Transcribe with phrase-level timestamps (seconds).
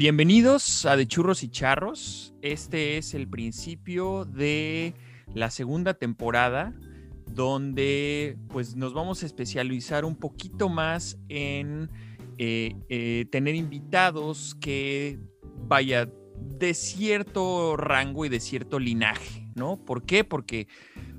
[0.00, 2.32] Bienvenidos a De Churros y Charros.
[2.40, 4.94] Este es el principio de
[5.34, 6.72] la segunda temporada
[7.26, 11.90] donde pues nos vamos a especializar un poquito más en
[12.38, 15.18] eh, eh, tener invitados que
[15.68, 16.08] vaya
[16.58, 19.84] de cierto rango y de cierto linaje, ¿no?
[19.84, 20.24] ¿Por qué?
[20.24, 20.66] Porque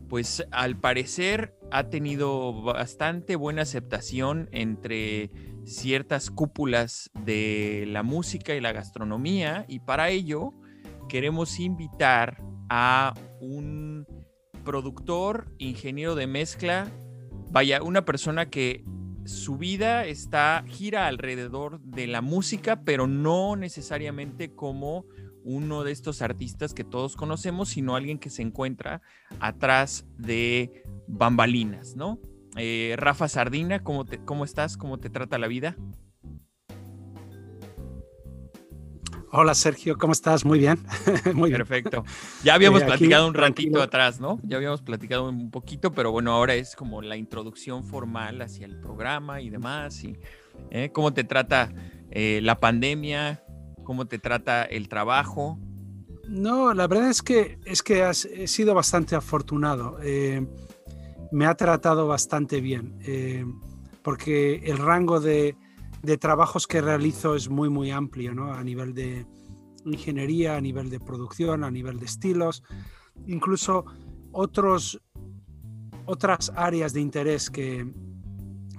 [0.09, 5.29] pues al parecer ha tenido bastante buena aceptación entre
[5.65, 10.53] ciertas cúpulas de la música y la gastronomía y para ello
[11.09, 14.07] queremos invitar a un
[14.63, 16.87] productor, ingeniero de mezcla,
[17.51, 18.85] vaya, una persona que
[19.25, 25.05] su vida está gira alrededor de la música, pero no necesariamente como
[25.43, 29.01] uno de estos artistas que todos conocemos, sino alguien que se encuentra
[29.39, 32.19] atrás de bambalinas, ¿no?
[32.57, 34.77] Eh, Rafa Sardina, ¿cómo, te, ¿cómo estás?
[34.77, 35.75] ¿Cómo te trata la vida?
[39.33, 40.43] Hola Sergio, ¿cómo estás?
[40.43, 40.77] Muy bien.
[41.33, 42.03] Muy Perfecto.
[42.43, 44.37] Ya habíamos eh, platicado un ratito atrás, ¿no?
[44.43, 48.77] Ya habíamos platicado un poquito, pero bueno, ahora es como la introducción formal hacia el
[48.81, 50.03] programa y demás.
[50.03, 50.17] Y,
[50.69, 50.89] ¿eh?
[50.91, 51.71] ¿Cómo te trata
[52.13, 53.41] la pandemia?
[53.85, 55.57] ¿Cómo te trata el trabajo?
[56.27, 59.97] No, la verdad es que, es que has, he sido bastante afortunado
[61.31, 63.45] me ha tratado bastante bien, eh,
[64.03, 65.55] porque el rango de,
[66.19, 68.53] trabajos que realizo es muy, muy amplio, ¿no?
[68.53, 69.25] A nivel de
[69.85, 72.63] ingeniería, a nivel de producción, a nivel de estilos,
[73.27, 73.85] incluso
[74.31, 74.99] otros,
[76.05, 77.87] otras áreas de interés que,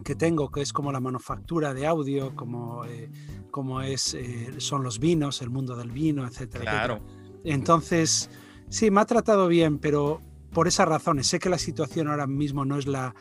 [0.05, 3.11] que tengo, que es como la manufactura de audio, como, eh,
[3.51, 6.65] como es, eh, son los vinos, el mundo del vino, etcétera.
[6.65, 7.01] Claro.
[7.45, 8.31] Entonces,
[8.69, 10.21] sí, me ha tratado bien, pero
[10.53, 11.27] por esas razones.
[11.27, 13.15] Sé que la situación ahora mismo no es la,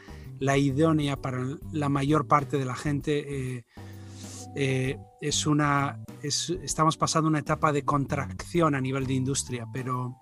[0.58, 3.56] idónea para la mayor parte de la gente.
[3.58, 3.66] Eh,
[4.56, 10.18] eh, es una, estamos pasando una etapa de contracción a nivel de industria, pero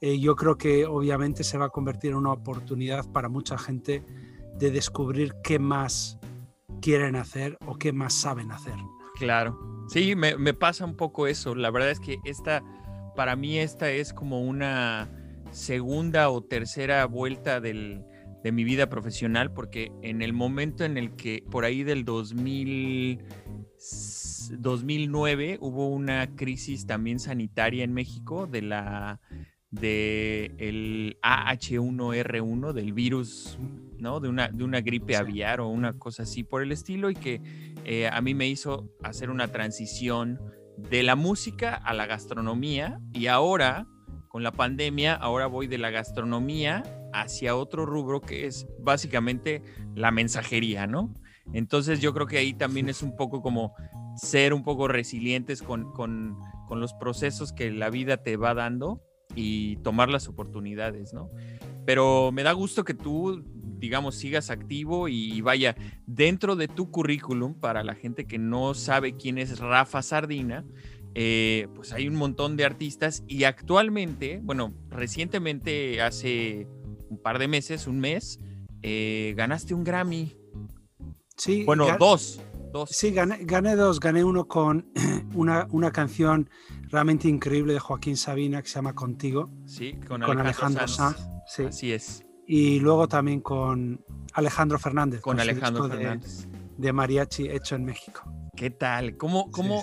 [0.00, 4.04] eh, yo creo que obviamente se va a convertir en una oportunidad para mucha gente
[4.58, 6.18] de descubrir qué más
[6.80, 8.76] quieren hacer o qué más saben hacer.
[9.16, 9.58] Claro,
[9.88, 11.56] sí, me, me pasa un poco eso.
[11.56, 12.62] La verdad es que esta,
[13.16, 15.17] para mí esta es como una
[15.50, 18.02] segunda o tercera vuelta de
[18.52, 23.22] mi vida profesional, porque en el momento en el que por ahí del 2000,
[24.58, 29.20] 2009 hubo una crisis también sanitaria en México de la
[29.70, 33.58] de el AH1R1 del virus,
[33.98, 34.20] ¿no?
[34.20, 37.42] De una, de una gripe aviar o una cosa así por el estilo y que
[37.84, 40.40] eh, a mí me hizo hacer una transición
[40.78, 43.86] de la música a la gastronomía y ahora
[44.38, 49.64] con la pandemia, ahora voy de la gastronomía hacia otro rubro que es básicamente
[49.96, 51.12] la mensajería, ¿no?
[51.52, 53.74] Entonces yo creo que ahí también es un poco como
[54.14, 56.38] ser un poco resilientes con, con,
[56.68, 59.02] con los procesos que la vida te va dando
[59.34, 61.32] y tomar las oportunidades, ¿no?
[61.84, 63.42] Pero me da gusto que tú,
[63.80, 65.74] digamos, sigas activo y vaya
[66.06, 70.64] dentro de tu currículum para la gente que no sabe quién es Rafa Sardina
[71.14, 76.68] eh, pues hay un montón de artistas y actualmente, bueno, recientemente, hace
[77.08, 78.40] un par de meses, un mes,
[78.82, 80.36] eh, ganaste un Grammy.
[81.36, 81.64] Sí.
[81.64, 82.40] Bueno, dos,
[82.72, 82.90] dos.
[82.90, 84.00] Sí, gané, dos.
[84.00, 84.90] Gané uno con
[85.34, 86.50] una, una, canción
[86.88, 89.50] realmente increíble de Joaquín Sabina que se llama Contigo.
[89.66, 91.28] Sí, con, Alejandro, Sanz.
[91.46, 91.64] Sí.
[91.64, 92.24] Así es.
[92.46, 95.20] Y luego también con Alejandro Fernández.
[95.20, 96.48] Con, Alejandro Fernández.
[96.76, 98.22] De, mariachi hecho en México.
[98.56, 99.16] ¿Qué tal?
[99.16, 99.82] ¿Cómo, cómo,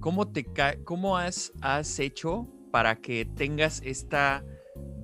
[0.00, 0.46] ¿Cómo, te
[0.84, 4.44] cómo has, has hecho para que tengas esta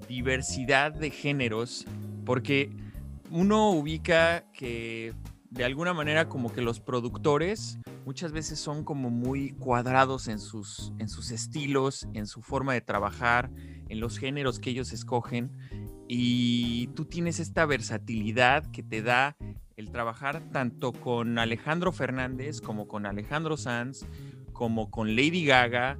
[0.09, 1.85] diversidad de géneros?
[2.25, 2.71] Porque
[3.31, 5.13] uno ubica que
[5.51, 10.93] de alguna manera como que los productores muchas veces son como muy cuadrados en sus,
[10.99, 13.51] en sus estilos, en su forma de trabajar,
[13.89, 15.51] en los géneros que ellos escogen.
[16.07, 19.37] Y tú tienes esta versatilidad que te da
[19.77, 24.07] el trabajar tanto con Alejandro Fernández como con Alejandro Sanz,
[24.55, 25.99] como con Lady Gaga.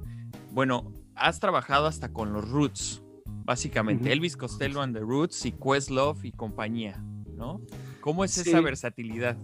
[0.51, 3.03] Bueno, has trabajado hasta con los Roots,
[3.43, 4.11] básicamente.
[4.11, 7.03] Elvis Costello and the Roots y Questlove y compañía,
[7.35, 7.61] ¿no?
[8.01, 9.37] ¿Cómo es esa versatilidad?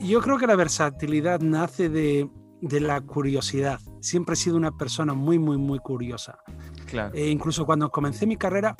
[0.00, 2.30] Yo creo que la versatilidad nace de,
[2.62, 3.80] la curiosidad.
[4.00, 6.38] Siempre he sido una persona muy, muy, muy curiosa.
[6.86, 7.14] Claro.
[7.14, 8.76] E incluso cuando comencé mi carrera,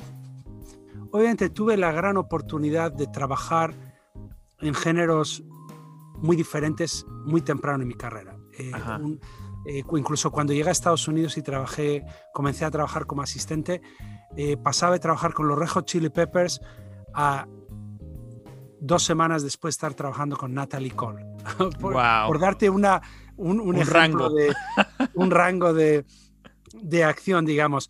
[1.11, 3.73] obviamente tuve la gran oportunidad de trabajar
[4.59, 5.43] en géneros
[6.17, 8.37] muy diferentes muy temprano en mi carrera.
[8.57, 8.71] Eh,
[9.65, 13.81] eh, incluso cuando llegué a Estados Unidos y trabajé, comencé a trabajar como asistente,
[14.37, 16.61] eh, pasaba de trabajar con los Red Hot Chili Peppers
[17.13, 17.47] a
[18.79, 21.25] dos semanas después estar trabajando con Natalie Cole.
[21.79, 23.01] por, darte una,
[23.37, 24.53] un, ejemplo de...
[25.15, 26.05] un rango de,
[26.73, 27.89] de acción, digamos.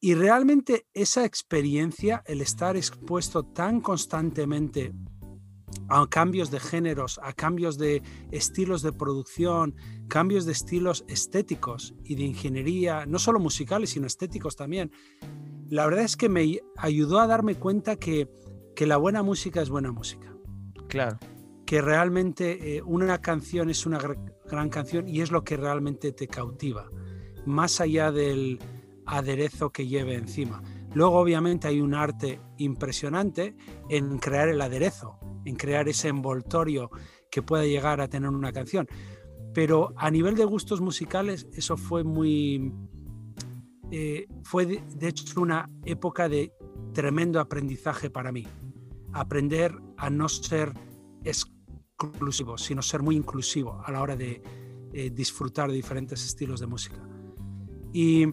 [0.00, 4.92] Y realmente esa experiencia, el estar expuesto tan constantemente
[5.88, 9.74] a cambios de géneros, a cambios de estilos de producción,
[10.08, 14.90] cambios de estilos estéticos y de ingeniería, no solo musicales, sino estéticos también.
[15.68, 18.28] La verdad es que me ayudó a darme cuenta que,
[18.74, 20.32] que la buena música es buena música.
[20.88, 21.18] Claro.
[21.64, 26.28] Que realmente eh, una canción es una gran canción y es lo que realmente te
[26.28, 26.88] cautiva,
[27.44, 28.60] más allá del
[29.04, 30.62] aderezo que lleve encima.
[30.94, 33.56] Luego, obviamente, hay un arte impresionante
[33.88, 36.90] en crear el aderezo, en crear ese envoltorio
[37.30, 38.86] que pueda llegar a tener una canción.
[39.54, 42.72] Pero a nivel de gustos musicales, eso fue muy...
[43.90, 46.52] Eh, fue de, hecho una época de
[46.92, 48.46] tremendo aprendizaje para mí.
[49.12, 50.72] Aprender a no ser
[51.24, 54.42] exclusivo, sino ser muy inclusivo a la hora de
[54.92, 57.15] eh, disfrutar de diferentes estilos de música.
[57.98, 58.26] Y,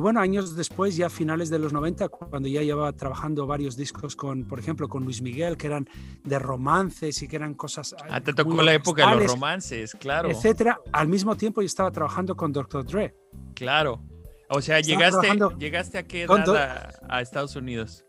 [0.00, 4.16] bueno, años después, ya a finales de los 90, cuando ya llevaba trabajando varios discos
[4.16, 5.88] con, por ejemplo, con Luis Miguel, que eran
[6.24, 7.94] de romances y que eran cosas...
[8.10, 10.28] Ah, te tocó la época de los romances, claro.
[10.30, 10.80] Etcétera.
[10.90, 12.84] Al mismo tiempo yo estaba trabajando con Dr.
[12.84, 13.14] Dre.
[13.54, 14.02] Claro.
[14.48, 15.28] O sea, llegaste,
[15.60, 18.04] llegaste a qué edad a, Estados Unidos.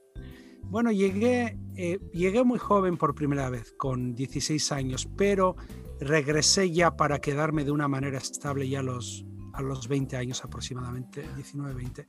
[0.64, 5.56] Bueno, llegué, eh, llegué muy joven por primera vez, con 16 años, pero
[6.00, 9.24] regresé ya para quedarme de una manera estable ya los,
[9.56, 12.08] a los 20 años aproximadamente, 19, 20.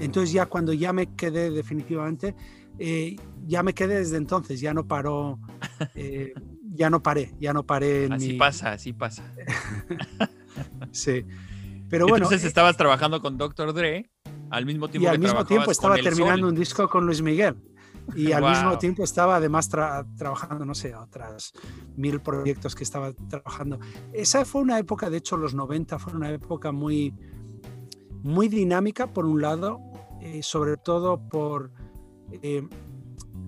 [0.00, 2.34] Entonces ya cuando ya me quedé definitivamente,
[2.78, 5.38] eh, ya me quedé desde entonces, ya no paró,
[5.94, 6.32] eh,
[6.70, 8.08] ya no paré, ya no paré.
[8.10, 9.32] así pasa, así pasa.
[10.92, 11.24] sí.
[11.88, 12.24] Pero bueno.
[12.24, 13.72] Entonces eh, estabas trabajando con Dr.
[13.72, 14.10] Dre
[14.50, 17.56] al mismo tiempo y al mismo tiempo estaba terminando un disco con Luis Miguel.
[18.14, 21.52] Y al mismo tiempo estaba además trabajando, no sé, otras
[21.96, 23.78] mil proyectos que estaba trabajando.
[24.12, 27.14] Esa fue una época, de hecho, los 90 fue una época muy,
[28.22, 29.80] muy dinámica, por un lado,
[30.20, 31.70] eh, sobre todo por
[32.42, 32.66] eh,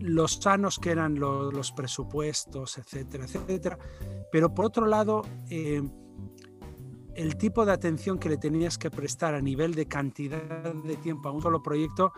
[0.00, 3.78] los sanos que eran los, presupuestos, etcétera, etcétera.
[4.30, 5.82] Pero por otro lado, eh,
[7.14, 11.28] el tipo de atención que le tenías que prestar a nivel de cantidad de tiempo
[11.28, 12.12] a un solo proyecto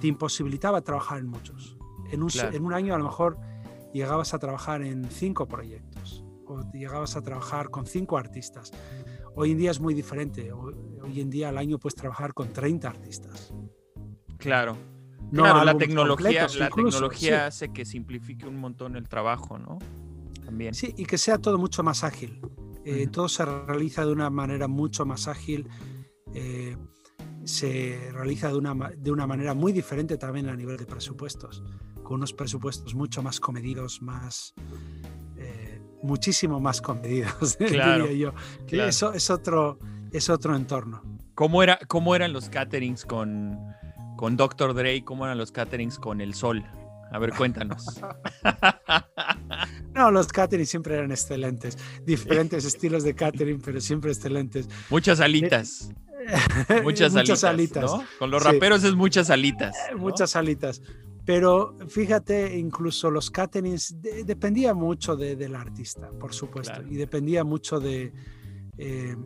[0.00, 1.76] te imposibilitaba trabajar en muchos.
[2.10, 3.38] En un, año a lo mejor
[3.92, 8.72] llegabas a trabajar en cinco proyectos o llegabas a trabajar con cinco artistas.
[9.34, 10.52] Hoy en día es muy diferente.
[10.52, 13.52] Hoy, en día al año puedes trabajar con 30 artistas.
[14.38, 14.76] Claro.
[15.30, 19.78] No la tecnología, la tecnología hace que simplifique un montón el trabajo, ¿no?
[20.44, 20.74] También.
[20.74, 22.40] Sí, y que sea todo mucho más ágil.
[22.84, 25.68] Eh, todo se realiza de una manera mucho más ágil.
[26.34, 26.76] Eh,
[27.44, 31.62] se realiza de una, de una manera muy diferente también a nivel de presupuestos
[32.04, 34.54] con unos presupuestos mucho más comedidos, más
[35.36, 38.32] eh, muchísimo más comedidos, diría yo.
[38.68, 39.78] Eso es otro,
[40.12, 41.02] es otro entorno.
[41.34, 43.58] ¿Cómo, era, ¿Cómo eran los caterings con,
[44.16, 44.74] con Dr.
[44.74, 45.02] Dre?
[45.02, 46.64] ¿Cómo eran los caterings con El Sol?
[47.10, 47.84] A ver, cuéntanos.
[49.94, 51.78] no, los caterings siempre eran excelentes.
[52.04, 54.68] Diferentes estilos de catering, pero siempre excelentes.
[54.90, 55.90] Muchas alitas.
[56.82, 57.90] muchas, alitas.
[58.18, 59.74] Con los raperos es muchas alitas.
[59.96, 60.80] Muchas alitas.
[61.24, 68.12] Pero fíjate, incluso los caterings dependía mucho del artista, por supuesto, y dependía mucho de...
[68.76, 69.16] Eh,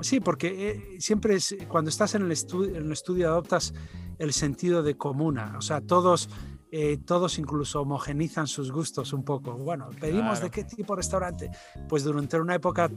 [0.00, 3.74] sí, porque eh, siempre es, cuando estás en el, estudio, en el estudio adoptas
[4.18, 6.28] el sentido de comuna, o sea, todos,
[6.70, 9.54] eh, todos incluso homogenizan sus gustos un poco.
[9.54, 11.50] Bueno, pedimos de qué tipo de restaurante.
[11.88, 12.88] Pues durante una época,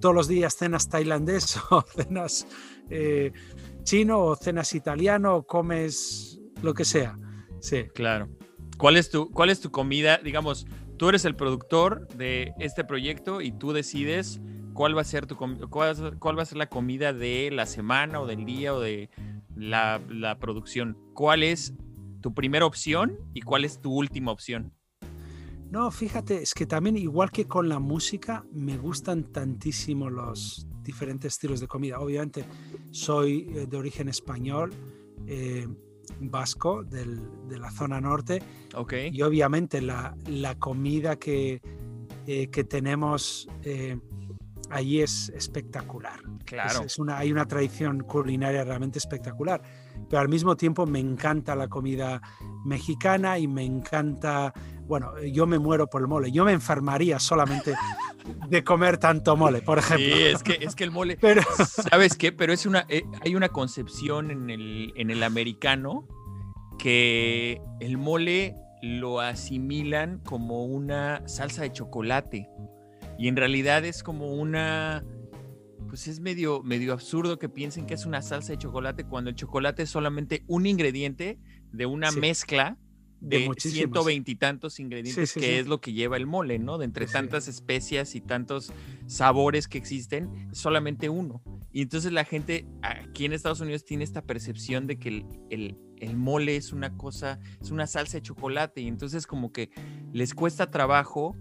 [0.00, 2.46] todos los días cenas tailandés o cenas
[3.82, 7.18] chino o cenas italiano o comes lo que sea.
[7.64, 7.84] Sí.
[7.94, 8.28] Claro.
[8.76, 10.18] ¿Cuál es tu, cuál es tu comida?
[10.18, 10.66] Digamos,
[10.98, 14.38] tú eres el productor de este proyecto y tú decides
[14.74, 18.20] cuál va a ser tu cuál, cuál va a ser la comida de la semana
[18.20, 19.08] o del día o de
[19.56, 20.98] la, la producción.
[21.14, 21.72] ¿Cuál es
[22.20, 24.74] tu primera opción y cuál es tu última opción?
[25.70, 31.32] No, fíjate, es que también igual que con la música, me gustan tantísimo los diferentes
[31.32, 31.98] estilos de comida.
[31.98, 32.44] Obviamente
[32.90, 34.70] soy eh, de origen español,
[35.26, 35.66] eh,
[36.20, 38.42] vasco del, de la zona norte.
[38.74, 39.10] Okay.
[39.12, 41.60] Y obviamente la, la comida que,
[42.26, 43.98] eh, que tenemos eh,
[44.70, 46.20] allí es espectacular.
[46.44, 46.82] Claro.
[46.84, 49.62] Es, una, hay una tradición culinaria realmente espectacular.
[50.08, 52.20] Pero al mismo tiempo me encanta la comida
[52.64, 54.52] mexicana y me encanta
[54.86, 56.30] bueno, yo me muero por el mole.
[56.32, 57.74] Yo me enfermaría solamente
[58.48, 60.06] de comer tanto mole, por ejemplo.
[60.06, 61.42] Sí, es que, es que el mole, Pero...
[61.90, 62.32] ¿sabes qué?
[62.32, 66.06] Pero es una, eh, hay una concepción en el, en el americano
[66.78, 72.48] que el mole lo asimilan como una salsa de chocolate
[73.18, 75.04] y en realidad es como una
[75.88, 79.36] pues es medio, medio absurdo que piensen que es una salsa de chocolate cuando el
[79.36, 81.38] chocolate es solamente un ingrediente
[81.72, 82.76] de una mezcla
[83.24, 86.78] de, ciento veintitantos ingredientes que es lo que lleva el mole, ¿no?
[86.78, 88.72] De entre tantas especias y tantos
[89.06, 91.42] sabores que existen, solamente uno.
[91.72, 95.08] Y entonces la gente aquí en Estados Unidos tiene esta percepción de que
[95.50, 99.70] el, el, mole es una cosa, es una salsa de chocolate y entonces como que
[100.12, 101.34] les cuesta trabajo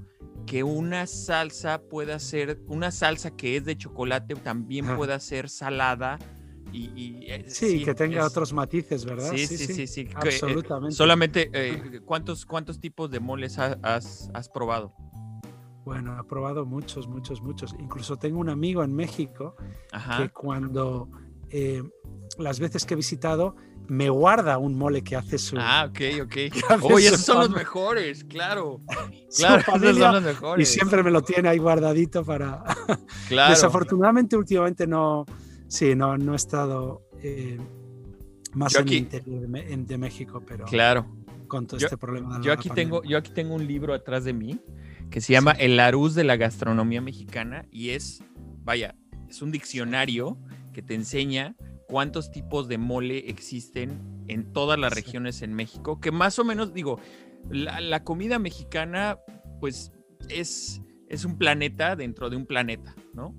[0.48, 6.18] que una salsa pueda ser, una salsa que es de chocolate también pueda ser salada
[6.74, 9.32] y, eh, sí, que tenga otros matices, ¿verdad?
[9.32, 10.01] Sí, sí, sí, sí.
[10.01, 10.96] Eh, absolutamente.
[10.96, 14.94] solamente, eh, ¿cuántos, ¿cuántos tipos de moles has, has, probado?
[15.86, 17.75] Bueno, he probado muchos, muchos, muchos.
[17.80, 19.56] Incluso tengo un amigo en México
[20.18, 21.10] que cuando
[22.38, 23.56] las veces que he visitado
[23.88, 25.58] me guarda un mole que hace su.
[25.60, 26.36] Ah, ok, ok.
[26.92, 28.80] Oye, esos son los mejores, claro.
[29.36, 30.70] Claro, esos son los mejores.
[30.70, 32.63] Y siempre me lo tiene ahí guardadito para.
[33.27, 33.50] Claro.
[33.50, 35.25] Desafortunadamente, últimamente no,
[35.74, 37.58] Sí, no, no he estado eh,
[38.53, 41.08] más en el interior de, México, pero claro.
[41.48, 42.39] con todo este problema.
[42.44, 44.60] yo, aquí tengo, yo aquí tengo un libro atrás de mí
[45.10, 48.24] que se llama El Arús de la Gastronomía Mexicana y es,
[48.63, 48.94] vaya,
[49.27, 50.38] es un diccionario
[50.74, 51.56] que te enseña
[51.88, 56.75] cuántos tipos de mole existen en todas las regiones en México, que más o menos,
[56.75, 57.00] digo,
[57.50, 59.18] la, la comida mexicana,
[59.60, 59.92] pues
[60.30, 63.34] es, es un planeta dentro de un planeta, ¿no?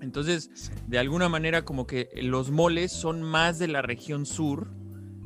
[0.00, 4.72] Entonces, de alguna manera, como que los moles son más de la región sur,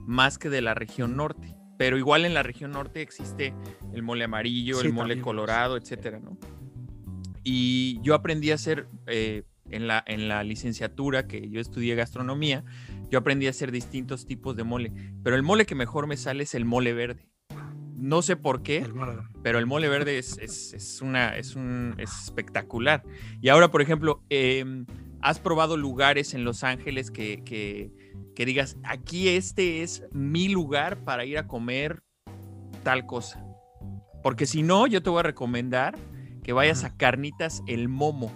[0.07, 1.57] más que de la región norte.
[1.79, 3.55] Pero igual en la región norte existe
[3.93, 6.39] el mole amarillo, el mole colorado, etcétera, ¿no?
[7.43, 12.65] Y yo aprendí a hacer, eh, en, la, en la licenciatura que yo estudié gastronomía,
[13.11, 14.93] yo aprendí a hacer distintos tipos de mole.
[15.23, 17.29] Pero el mole que mejor me sale es el mole verde.
[17.97, 18.87] No sé por qué,
[19.43, 23.03] pero el mole verde es, una, es, un, espectacular.
[23.41, 24.85] Y ahora, por ejemplo, em,
[25.23, 31.25] ¿has probado lugares en Los Ángeles que, que, digas, aquí este es mi lugar para
[31.25, 32.03] ir a comer
[32.83, 33.43] tal cosa?
[34.23, 35.97] Porque si no, yo te voy a recomendar
[36.43, 38.31] que vayas a Carnitas El Momo.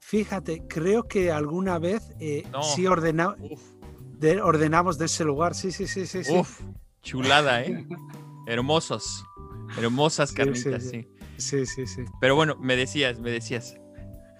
[0.00, 3.38] Fíjate, creo que alguna vez eh, sí ordenamos
[4.20, 5.54] de ese lugar.
[5.54, 6.20] Sí, sí, sí, sí.
[6.30, 6.60] Uf,
[7.00, 7.86] chulada, ¿eh?
[8.46, 9.24] Hermosos.
[9.78, 11.08] Hermosas carnitas, sí.
[11.36, 12.04] Sí, sí, sí.
[12.20, 13.76] Pero bueno, me decías, me decías.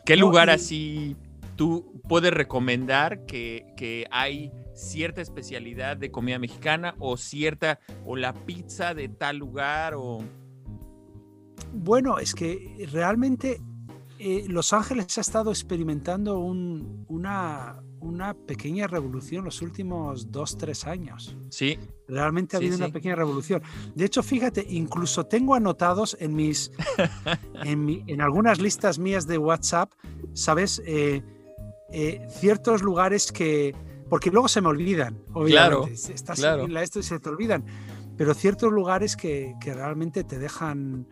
[0.05, 1.17] ¿Qué lugar así
[1.57, 8.95] tú puedes recomendar que, hay cierta especialidad de comida mexicana o cierta, o la pizza
[8.95, 10.23] de tal lugar o...
[11.73, 13.61] Bueno, es que realmente
[14.25, 21.37] eh, Los Ángeles ha estado experimentando una, una pequeña revolución los últimos dos, tres años.
[21.51, 21.79] Sí.
[22.09, 23.63] Realmente ha habido una pequeña revolución.
[23.95, 26.73] De hecho, fíjate, incluso tengo anotados en mis,
[27.65, 29.93] en, algunas listas mías de WhatsApp,
[30.33, 30.81] ¿sabes?
[30.87, 31.23] Eh,
[31.93, 33.77] eh, ciertos lugares que,
[34.09, 35.51] porque luego se me olvidan, obviamente.
[35.51, 37.63] Claro, Estás en la esto y se te olvidan.
[38.17, 41.07] Pero ciertos lugares que, que realmente te dejan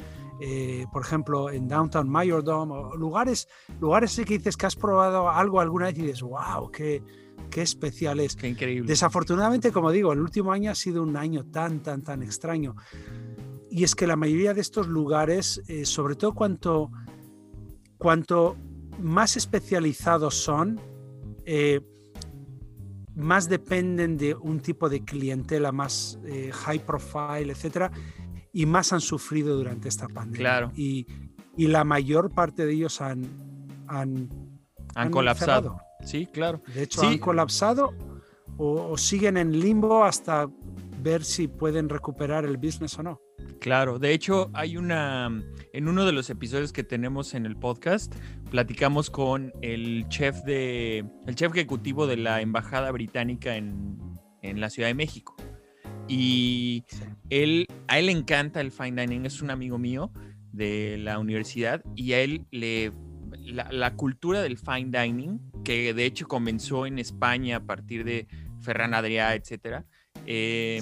[0.45, 3.47] eh, por ejemplo, en Downtown Mayordom, o lugares,
[3.81, 7.01] lugares que dices que has probado algo alguna vez y dices, wow, qué,
[7.49, 8.35] qué especial es.
[8.35, 8.89] Qué increíble.
[8.89, 12.75] Desafortunadamente, como digo, el último año ha sido un año tan, tan, tan extraño.
[13.71, 16.91] Y es que la mayoría de estos lugares, eh, sobre todo cuanto,
[17.97, 18.57] cuanto
[18.99, 20.81] más especializados son,
[21.45, 21.83] eh,
[23.15, 26.19] más dependen de un tipo de clientela más
[26.65, 27.93] high profile, etcétera,
[28.53, 30.39] y más han sufrido durante esta pandemia.
[30.39, 30.73] Claro.
[30.77, 31.07] Y,
[31.57, 33.25] y la mayor parte de ellos han,
[33.89, 34.29] han,
[34.95, 35.81] han, colapsado.
[36.05, 36.63] Sí, claro.
[36.75, 37.95] De hecho, han colapsado
[38.57, 40.49] o, siguen en limbo hasta
[41.01, 43.21] ver si pueden recuperar el business o no.
[43.61, 45.31] Claro, de hecho hay una,
[45.73, 48.15] en uno de los episodios que tenemos en el podcast,
[48.51, 53.99] platicamos con el chef de, el chef ejecutivo de la embajada británica en,
[54.43, 55.37] en la Ciudad de México.
[56.09, 56.85] Y
[57.31, 60.13] él, a él le encanta el fine dining, es un amigo mío
[60.53, 62.93] de la universidad y a él le...
[63.45, 68.29] La, cultura del fine dining, que de hecho comenzó en España a partir de
[68.61, 69.85] Ferran Adrià, etc.
[70.27, 70.81] Eh,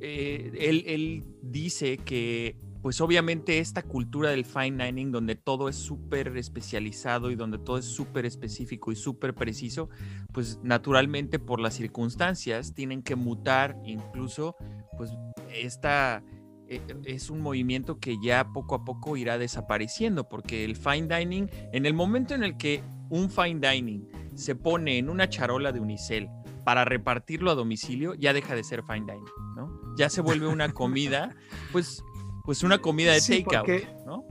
[0.00, 5.74] eh, él, él dice que pues obviamente esta cultura del fine dining donde todo es
[5.74, 9.88] súper especializado y donde todo es súper específico y súper preciso,
[10.32, 14.54] pues naturalmente por las circunstancias tienen que mutar incluso,
[14.96, 15.10] pues
[15.52, 16.22] esta
[16.68, 21.50] eh, es un movimiento que ya poco a poco irá desapareciendo porque el fine dining,
[21.72, 25.80] en el momento en el que un fine dining se pone en una charola de
[25.80, 26.28] unicel
[26.64, 29.96] para repartirlo a domicilio, ya deja de ser fine dining, ¿no?
[29.98, 31.34] Ya se vuelve una comida,
[31.72, 32.04] pues
[32.46, 34.24] pues una comida de takeout, ¿no?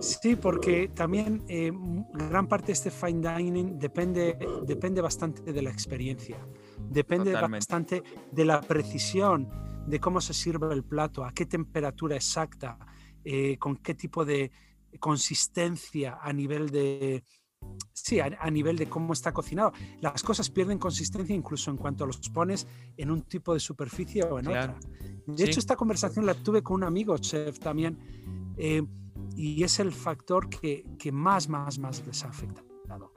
[0.00, 1.72] Sí, porque también eh,
[2.12, 6.36] gran parte de este fine dining depende, depende bastante de la experiencia,
[6.78, 9.48] depende bastante de la precisión
[9.86, 12.78] de cómo se sirve el plato, a qué temperatura exacta,
[13.24, 14.50] eh, con qué tipo de
[14.98, 17.24] consistencia a nivel de,
[17.92, 19.72] Sí, a, nivel de cómo está cocinado.
[20.00, 24.38] Las cosas pierden consistencia incluso en cuanto los pones en un tipo de superficie o
[24.38, 24.78] en otra.
[25.26, 27.98] De hecho, esta conversación la tuve con un amigo, chef, también,
[28.56, 28.82] eh,
[29.34, 33.12] y es el factor que, que, más, más, más les ha afectado.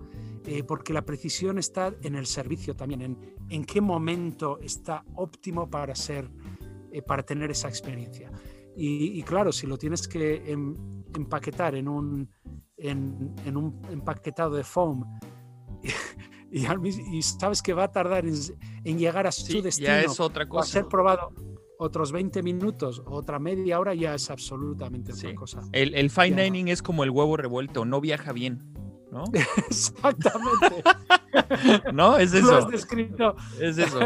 [0.45, 5.69] Eh, porque la precisión está en el servicio también, en, en qué momento está óptimo
[5.69, 6.31] para, ser,
[6.91, 8.31] eh, para tener esa experiencia.
[8.81, 12.29] Y, claro, si lo tienes que em, empaquetar en un,
[12.79, 15.05] en, un empaquetado de foam
[16.51, 16.65] y,
[17.17, 20.63] y, sabes que va a tardar en, llegar a su destino, ya es otra cosa.
[20.63, 21.33] a ser probado
[21.77, 25.61] otros 20 minutos, otra media hora, ya es absolutamente otra cosa.
[25.71, 28.73] El, el fine dining es como el huevo revuelto, no viaja bien.
[29.11, 29.23] ¿No?
[29.69, 30.83] Exactamente.
[31.93, 32.51] no, es eso.
[32.51, 33.35] Lo has descrito.
[33.59, 33.99] Es eso.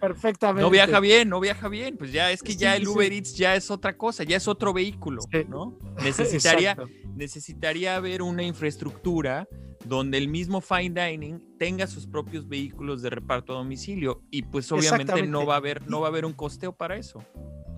[0.00, 0.62] Perfectamente.
[0.62, 1.96] No viaja bien, no viaja bien.
[1.96, 4.72] Pues ya es que ya el Uber Eats ya es otra cosa, ya es otro
[4.72, 5.78] vehículo, ¿no?
[6.02, 6.76] Necesitaría,
[7.14, 9.48] necesitaría haber una infraestructura
[9.84, 14.70] donde el mismo fine dining tenga sus propios vehículos de reparto a domicilio y pues
[14.72, 17.24] obviamente no va a haber no va a haber un costeo para eso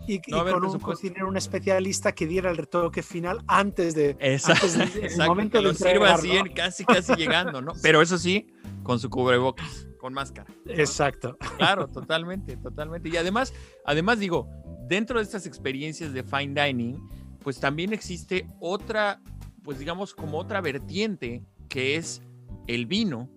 [0.07, 5.19] y, con un cocinero, un especialista que diera el retoque final antes de, exacto, antes
[5.19, 7.73] momento que de lo sirva así, casi casi llegando, ¿no?
[7.83, 8.49] Pero eso sí,
[8.83, 10.53] con su cubrebocas, con máscara.
[10.67, 11.37] Exacto.
[11.57, 13.09] Claro, totalmente, totalmente.
[13.09, 13.53] Y además,
[13.85, 14.49] además digo,
[14.89, 17.09] dentro de estas experiencias de fine dining,
[17.41, 19.21] pues también existe otra,
[19.63, 22.23] pues digamos como otra vertiente que es
[22.67, 23.31] el vino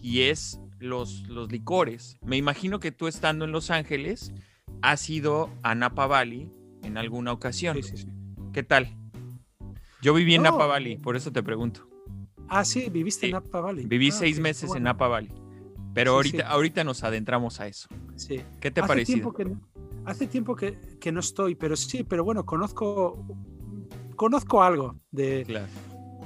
[0.00, 2.18] y es los, los licores.
[2.22, 4.32] Me imagino que tú estando en Los Ángeles,
[4.82, 6.50] has ido a Napa Valley
[6.82, 7.76] en alguna ocasión.
[7.82, 8.08] Sí, sí,
[8.52, 8.96] ¿Qué tal?
[10.02, 11.88] Yo viví en Napa Valley, por eso te pregunto.
[12.48, 13.86] Ah, sí, viviste en Napa Valley.
[13.86, 15.32] Viví ah, seis meses en Napa Valley.
[15.94, 17.88] Pero ahorita, ahorita nos adentramos a eso.
[18.16, 18.40] Sí.
[18.60, 19.12] ¿Qué te parece?
[20.04, 23.26] hace tiempo que, que, no estoy, pero sí, pero bueno, conozco,
[24.14, 25.44] conozco algo de,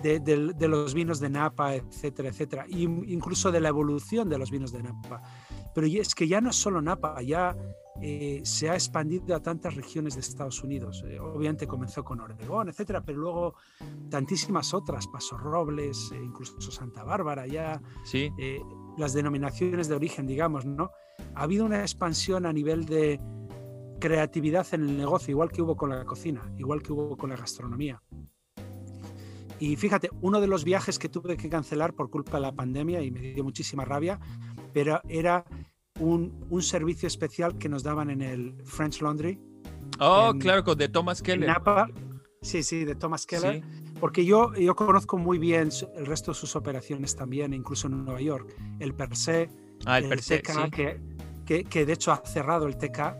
[0.02, 2.66] de, de, los vinos de Napa, etcétera, etcétera.
[2.68, 5.22] Y incluso de la evolución de los vinos de Napa.
[5.74, 7.56] Pero es que ya no es solo Napa, ya
[8.02, 11.04] eh, se ha expandido a tantas regiones de Estados Unidos.
[11.06, 13.54] Eh, obviamente comenzó con Oregón, etcétera, pero luego
[14.08, 18.30] tantísimas otras, Paso Robles, eh, incluso Santa Bárbara, ya sí.
[18.96, 20.90] las denominaciones de origen, digamos, ¿no?
[21.34, 23.20] Ha habido una expansión a nivel de
[24.00, 27.36] creatividad en el negocio, igual que hubo con la cocina, igual que hubo con la
[27.36, 28.02] gastronomía.
[29.60, 33.02] Y fíjate, uno de los viajes que tuve que cancelar por culpa de la pandemia
[33.02, 34.18] y me dio muchísima rabia,
[34.72, 35.44] pero era
[36.00, 39.38] un, servicio especial que nos daban en el French Laundry.
[39.98, 41.48] Oh, claro, de Thomas Keller.
[41.48, 41.88] Napa.
[42.42, 43.62] Sí, sí, de Thomas Keller.
[44.00, 48.20] Porque yo, yo conozco muy bien el resto de sus operaciones también, incluso en Nueva
[48.20, 48.54] York.
[48.78, 49.50] El Per Se,
[49.84, 50.42] ah, el, per se,
[51.44, 53.14] que, que, de hecho ha cerrado el TK,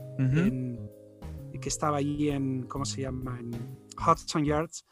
[1.60, 3.38] que estaba allí en, ¿cómo se llama?
[3.38, 3.50] En
[3.98, 4.86] Hudson Yards.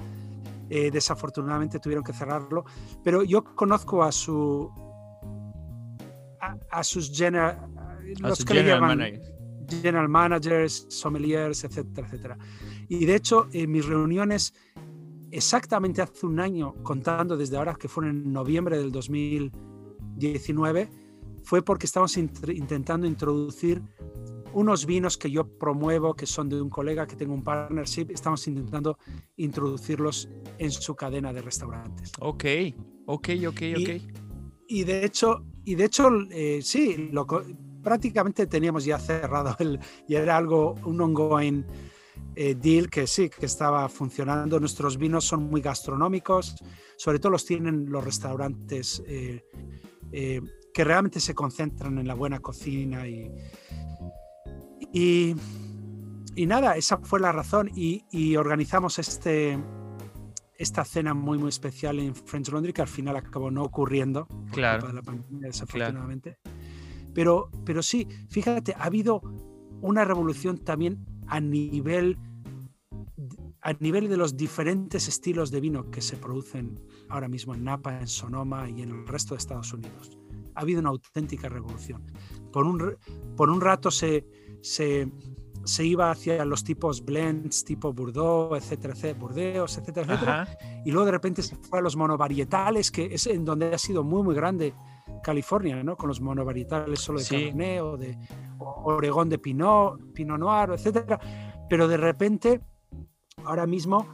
[0.71, 2.65] Eh, desafortunadamente tuvieron que cerrarlo.
[3.03, 4.71] Pero yo conozco a su,
[6.71, 7.69] a, sus general,
[8.21, 9.21] los que general llaman
[9.69, 12.39] general managers, sommeliers, etcétera, etcétera.
[12.89, 14.55] Y de hecho, en mis reuniones,
[15.31, 20.89] exactamente hace un año, contando desde ahora que fueron en noviembre del 2019,
[21.45, 23.83] fue porque estamos intentando introducir
[24.55, 28.49] unos vinos que yo promuevo, que son de un colega que tengo un partnership, estamos
[28.49, 28.99] intentando
[29.37, 32.13] introducirlos en su cadena de restaurantes.
[32.21, 32.45] Ok,
[33.07, 33.91] ok, ok, ok.
[34.67, 37.27] Y de hecho, y de hecho eh, sí, lo,
[37.83, 41.65] prácticamente teníamos ya cerrado el, y era algo, un ongoing
[42.35, 44.61] eh, deal que sí, que estaba funcionando.
[44.61, 46.57] Nuestros vinos son muy gastronómicos,
[46.97, 49.43] sobre todo los tienen los restaurantes eh,
[50.11, 53.31] que realmente se concentran en la buena cocina y,
[54.93, 55.35] y,
[56.35, 59.59] y nada, esa fue la razón y, y organizamos este,
[60.59, 64.27] esta cena muy, muy especial en French Laundry que al final acabó no ocurriendo.
[64.53, 64.93] Claro.
[64.93, 66.39] la pandemia, desafortunadamente.
[67.15, 69.21] Pero, pero sí, fíjate, ha habido
[69.81, 72.19] una revolución también a nivel,
[73.61, 78.01] a nivel de los diferentes estilos de vino que se producen ahora mismo en Napa,
[78.01, 80.19] en Sonoma y en el resto de Estados Unidos.
[80.55, 82.05] Ha habido una auténtica revolución.
[82.53, 82.97] Por un,
[83.37, 84.27] por un rato se,
[84.61, 85.11] se
[85.69, 90.59] se iba hacia los tipos blends, tipo Bordeaux, etcétera, etcétera, Burdeos, etcétera, etcétera.
[90.85, 94.03] Y luego de repente se fue a los monovarietales, que es en donde ha sido
[94.03, 94.75] muy, muy grande
[95.21, 95.97] California, ¿no?
[95.97, 98.19] Con los monovarietales solo de Cabernet o de
[98.59, 101.19] Oregón de Pinot, Pinot Noir, etcétera.
[101.69, 102.61] Pero de repente,
[103.45, 104.07] ahora mismo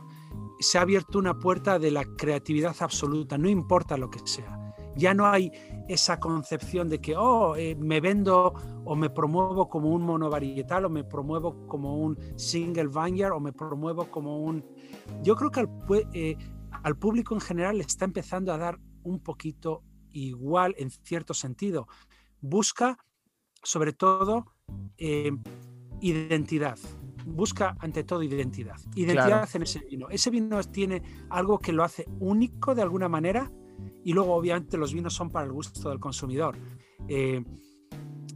[0.61, 4.61] se ha abierto una puerta de la creatividad absoluta, no importa lo que sea.
[4.97, 5.51] Ya no hay
[5.89, 10.91] esa concepción de que, oh, eh, me vendo o me promuevo como un monovarietal o
[10.91, 14.65] me promuevo como un single vineyard o me promuevo como un...
[15.23, 15.71] Yo creo que al,
[16.13, 16.37] eh,
[16.71, 19.83] al público en general le está empezando a dar un poquito
[20.15, 21.87] igual en cierto sentido.
[22.41, 22.99] Busca,
[23.63, 24.55] sobre todo,
[24.97, 25.33] eh,
[26.01, 26.79] identidad.
[27.27, 28.77] Busca ante todo identidad.
[28.95, 30.09] Identidad en ese vino.
[30.11, 33.51] Ese vino tiene algo que lo hace único de alguna manera
[34.05, 36.57] y luego obviamente los vinos son para el gusto del consumidor.
[37.09, 37.43] Eh,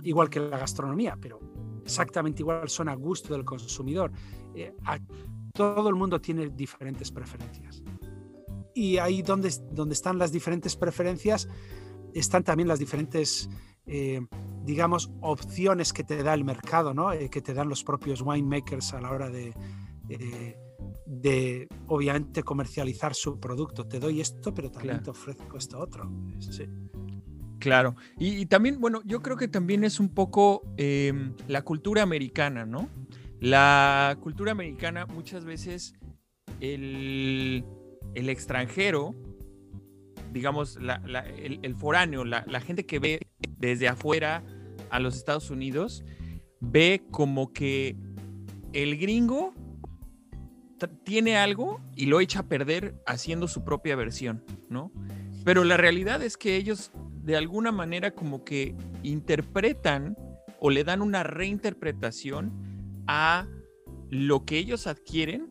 [0.03, 1.39] igual que la gastronomía, pero
[1.83, 4.11] exactamente igual son a gusto del consumidor.
[4.55, 4.75] Eh,
[5.53, 7.83] todo el mundo tiene diferentes preferencias.
[8.75, 11.49] Y ahí donde, donde están las diferentes preferencias,
[12.15, 13.49] están también las diferentes
[13.91, 14.21] eh,
[14.65, 17.11] digamos, opciones que te da el mercado, ¿no?
[17.11, 19.55] Eh, que te dan los propios winemakers a la hora de,
[20.11, 20.59] eh,
[21.07, 23.87] de, obviamente, comercializar su producto.
[23.87, 26.13] Te doy esto, pero también te ofrezco esto otro.
[27.59, 27.97] Claro.
[28.19, 32.91] Y, también, bueno, yo creo que también es un poco em, la cultura americana, ¿no?
[33.41, 35.95] La cultura americana muchas veces
[36.61, 37.65] el,
[38.19, 39.15] el extranjero
[40.33, 43.21] digamos, el, foráneo, la, gente que ve
[43.59, 44.45] desde afuera
[44.91, 46.05] a los Estados Unidos,
[46.61, 47.97] ve como que
[48.73, 49.55] el gringo
[51.05, 54.93] tiene algo y lo echa a perder haciendo su propia versión, ¿no?
[55.45, 56.93] Pero la realidad es que ellos
[57.25, 60.17] de alguna manera como que interpretan
[60.61, 62.53] o le dan una reinterpretación
[63.07, 63.49] a
[64.11, 65.51] lo que ellos adquieren,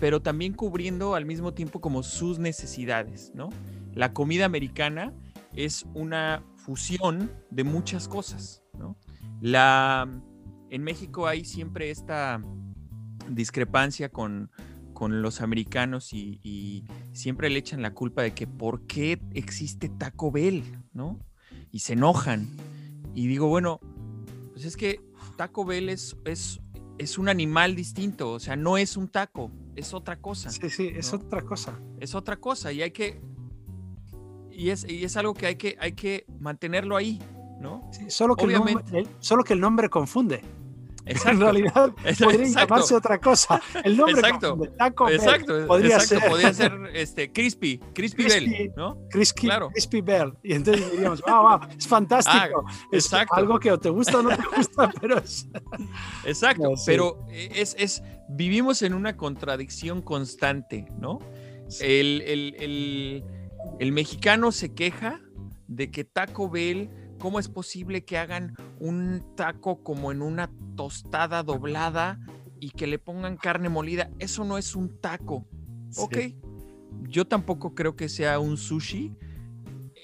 [0.00, 3.50] pero también cubriendo al mismo tiempo como sus necesidades, ¿no?
[3.98, 5.12] la comida americana
[5.54, 8.62] es una fusión de muchas cosas,
[9.40, 10.08] La,
[10.70, 12.40] en México hay siempre esta
[13.28, 14.50] discrepancia con,
[15.00, 20.62] los americanos y, siempre le echan la culpa de que por qué existe Taco Bell,
[20.92, 21.18] ¿no?
[21.72, 22.48] Y se enojan.
[23.14, 23.80] Y digo, bueno,
[24.52, 25.00] pues es que
[25.36, 26.60] Taco Bell es, es,
[26.98, 30.50] es un animal distinto, o sea, no es un taco, es otra cosa.
[30.50, 31.78] Sí, sí, es otra cosa.
[32.00, 33.20] Es otra cosa y hay que
[34.58, 37.20] y es, y es algo que hay, que hay que mantenerlo ahí,
[37.60, 37.88] ¿no?
[38.08, 38.88] solo, que Obviamente.
[38.88, 40.42] El nombre, solo que el nombre confunde.
[41.08, 41.30] Exacto.
[41.30, 41.92] En realidad
[42.22, 43.60] podría llamarse otra cosa.
[43.84, 44.50] El nombre exacto.
[44.50, 44.76] confunde.
[44.76, 46.20] Taco exacto, podría exacto.
[46.20, 46.28] ser.
[46.28, 48.98] Podría ser este, Crispy, Crispy, Bell, ¿no?
[49.10, 49.70] Crispy, claro.
[49.70, 50.34] Crispy Bell.
[50.42, 52.64] Y entonces diríamos, wow, wow, es fantástico.
[52.66, 55.48] Ah, es algo que o te gusta o no te gusta, pero es...
[56.24, 61.18] Exacto, pero es, es, vivimos en una contradicción constante, ¿no?
[61.80, 63.24] el, el, el
[63.78, 65.20] el mexicano se queja
[65.66, 71.42] de que Taco Bell, ¿cómo es posible que hagan un taco como en una tostada
[71.42, 72.18] doblada
[72.60, 74.10] y que le pongan carne molida?
[74.18, 75.46] Eso no es un taco.
[75.96, 76.18] Ok.
[77.02, 79.16] Yo tampoco creo que sea un sushi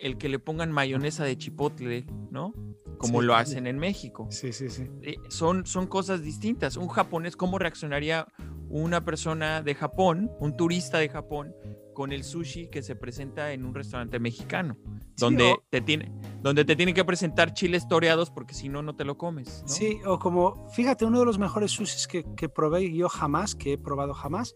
[0.00, 2.53] el que le pongan mayonesa de chipotle, ¿no?
[2.98, 4.29] Como lo hacen en México.
[4.31, 4.88] Sí, sí, sí.
[5.03, 6.77] Eh, son, son cosas distintas.
[6.77, 8.27] Un japonés, ¿cómo reaccionaría
[8.68, 11.55] una persona de Japón, un turista de Japón,
[11.95, 14.77] con el sushi que se presenta en un restaurante mexicano,
[15.17, 19.05] donde, te tiene, donde te tienen que presentar chiles toreados porque si no, no te
[19.05, 19.63] lo comes.
[19.67, 23.75] Sí, o como, fíjate, uno de los mejores sushis que, que probé yo jamás, que
[23.75, 24.55] he probado jamás,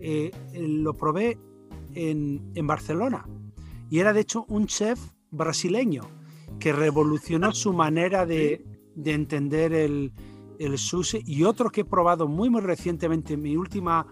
[0.00, 1.38] eh, lo probé
[1.94, 3.28] en, en, Barcelona.
[3.90, 4.98] Y era de hecho un chef
[5.30, 6.02] brasileño
[6.58, 8.64] que revolucionó su manera de,
[8.96, 10.12] de entender el,
[10.58, 11.22] el sushi.
[11.26, 14.06] Y otro que he probado muy, muy recientemente, en mi última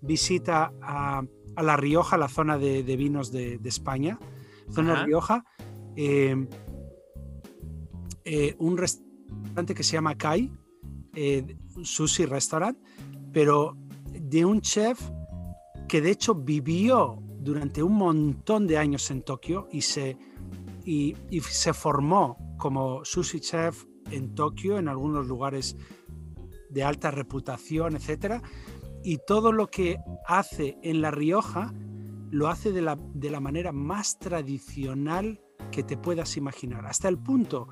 [0.00, 1.22] visita a
[1.56, 4.18] a La Rioja, la zona de, vinos de, España,
[4.70, 5.44] zona Rioja,
[5.96, 6.46] eh,
[8.24, 10.50] eh, un restaurante que se llama Kai,
[11.14, 12.78] eh, sushi restaurant,
[13.32, 13.76] pero
[14.10, 15.00] de un chef
[15.88, 20.16] que de hecho vivió durante un montón de años en Tokio y se,
[20.84, 25.76] y, y se formó como sushi chef en Tokio, en algunos lugares
[26.70, 28.42] de alta reputación, etcétera,
[29.04, 31.72] y todo lo que hace en La Rioja
[32.30, 37.18] lo hace de la, de la manera más tradicional que te puedas imaginar, hasta el
[37.18, 37.68] punto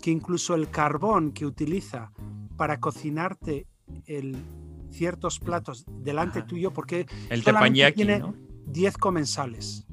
[0.00, 2.12] que incluso el carbón que utiliza
[2.56, 3.66] para cocinarte
[4.06, 4.36] el,
[4.90, 8.22] ciertos platos delante tuyo, porque el teppanyaki, tiene
[8.66, 9.86] 10 comensales.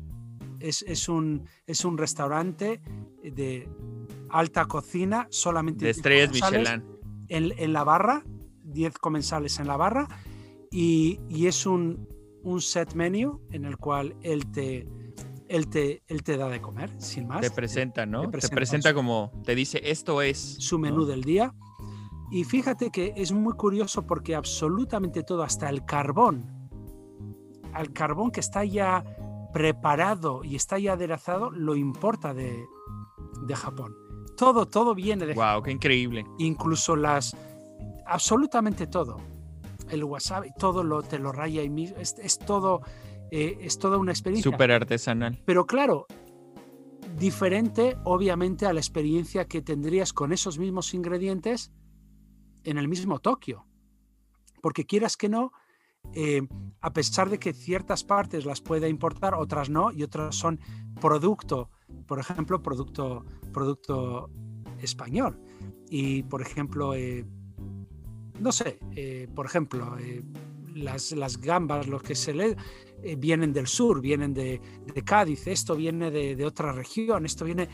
[0.59, 2.81] Es, es, un, es un restaurante
[3.23, 3.67] de
[4.29, 6.83] alta cocina, solamente de estrellas Michelin.
[7.27, 8.23] En, en la barra,
[8.63, 10.07] 10 comensales en la barra,
[10.71, 12.07] y, es un,
[12.59, 14.87] set menu en el cual él te,
[15.49, 17.41] él te, él te da de comer, sin más.
[17.41, 18.29] Te presenta, ¿no?
[18.29, 20.39] Te presenta, como, te dice, esto es.
[20.39, 21.53] Su menú del día.
[22.31, 26.69] Y fíjate que es muy curioso porque absolutamente todo, hasta el carbón,
[27.73, 29.03] al carbón que está ya
[29.51, 32.65] preparado y está ya aderezado, lo importa de,
[33.45, 33.97] de Japón.
[34.37, 36.25] Todo, todo viene de Wow, qué increíble.
[36.39, 37.35] Incluso las,
[38.05, 39.17] absolutamente todo.
[39.91, 41.97] El wasabi, todo lo te lo raya mismo.
[41.97, 42.81] Es, es todo,
[43.29, 44.51] eh, es toda una experiencia.
[44.51, 45.41] Súper artesanal.
[45.45, 46.07] Pero claro,
[47.17, 51.71] diferente obviamente a la experiencia que tendrías con esos mismos ingredientes
[52.63, 53.65] en el mismo Tokio.
[54.61, 55.51] Porque quieras que no,
[56.13, 56.47] eh,
[56.81, 60.59] a pesar de que ciertas partes las pueda importar, otras no, y otras son
[60.99, 61.69] producto,
[62.07, 64.29] por ejemplo, producto, producto
[64.79, 65.39] español.
[65.89, 67.25] Y, por ejemplo, eh,
[68.41, 69.95] no sé, eh, por ejemplo,
[70.75, 72.55] las, las, gambas, los que se le
[73.17, 74.61] vienen del sur, vienen de,
[74.93, 77.67] de Cádiz, esto viene de, de, otra región, esto viene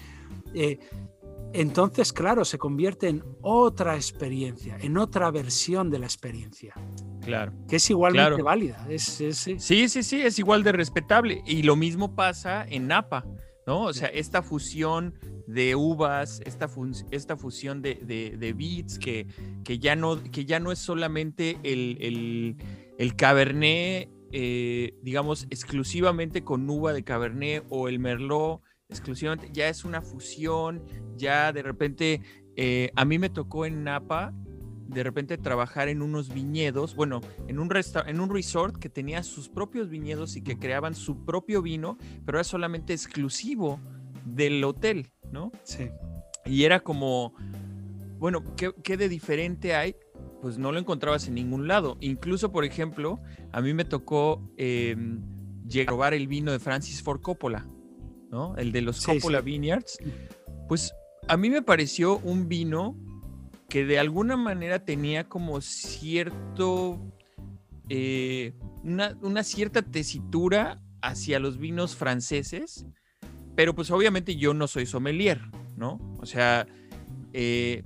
[1.53, 6.73] entonces, claro, se convierte en otra experiencia, en otra versión de la experiencia.
[7.21, 7.53] Claro.
[7.67, 8.85] Que es igualmente válida.
[8.89, 9.55] Es, es, sí.
[9.59, 11.41] sí, sí, sí, es igual de respetable.
[11.45, 13.25] Y lo mismo pasa en Napa,
[13.65, 13.83] ¿no?
[13.83, 15.15] O sea, esta fusión
[15.47, 16.69] de uvas, esta,
[17.11, 19.27] esta fusión de, de, de beats, que,
[19.67, 22.55] que, ya no, que ya no es solamente el, el,
[22.97, 29.83] el cabernet, eh, digamos, exclusivamente con uva de cabernet o el merlot exclusivamente, ya es
[29.83, 30.85] una fusión,
[31.17, 32.21] ya de repente,
[32.55, 34.33] eh, a mí me tocó en Napa,
[34.87, 37.69] de repente trabajar en unos viñedos, bueno, en un,
[38.05, 42.37] en un resort que tenía sus propios viñedos y que creaban su propio vino, pero
[42.37, 43.81] era solamente exclusivo
[44.23, 45.51] del hotel, ¿no?
[45.63, 45.89] Sí.
[46.45, 47.33] Y era como,
[48.19, 49.95] bueno, ¿qué, de diferente hay?
[50.41, 51.97] Pues no lo encontrabas en ningún lado.
[51.99, 53.19] Incluso, por ejemplo,
[53.51, 54.95] a mí me tocó eh,
[55.67, 57.67] llegar a probar el vino de Francis Ford Coppola.
[58.29, 58.55] ¿no?
[58.57, 59.97] El de los Coppola Vineyards.
[60.67, 60.93] Pues
[61.27, 62.95] a mí me pareció un vino
[63.69, 66.99] que de alguna manera tenía como cierto,
[67.89, 68.53] eh,
[68.83, 72.85] una, cierta tesitura hacia los vinos franceses,
[73.55, 75.41] pero pues obviamente yo no soy sommelier,
[75.75, 75.99] ¿no?
[76.19, 76.67] O sea,
[77.33, 77.83] eh,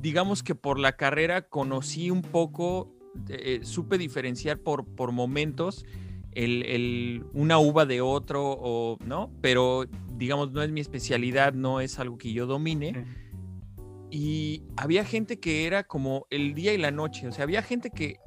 [0.00, 2.94] digamos que por la carrera conocí un poco,
[3.28, 5.84] eh, supe diferenciar por, por momentos
[6.32, 9.32] el, una uva de otro, o, ¿no?
[9.40, 13.06] Pero digamos, no es mi especialidad, no es algo que yo domine.
[14.10, 17.90] Y había gente que era como el día y la noche, o sea, había gente
[17.90, 18.18] que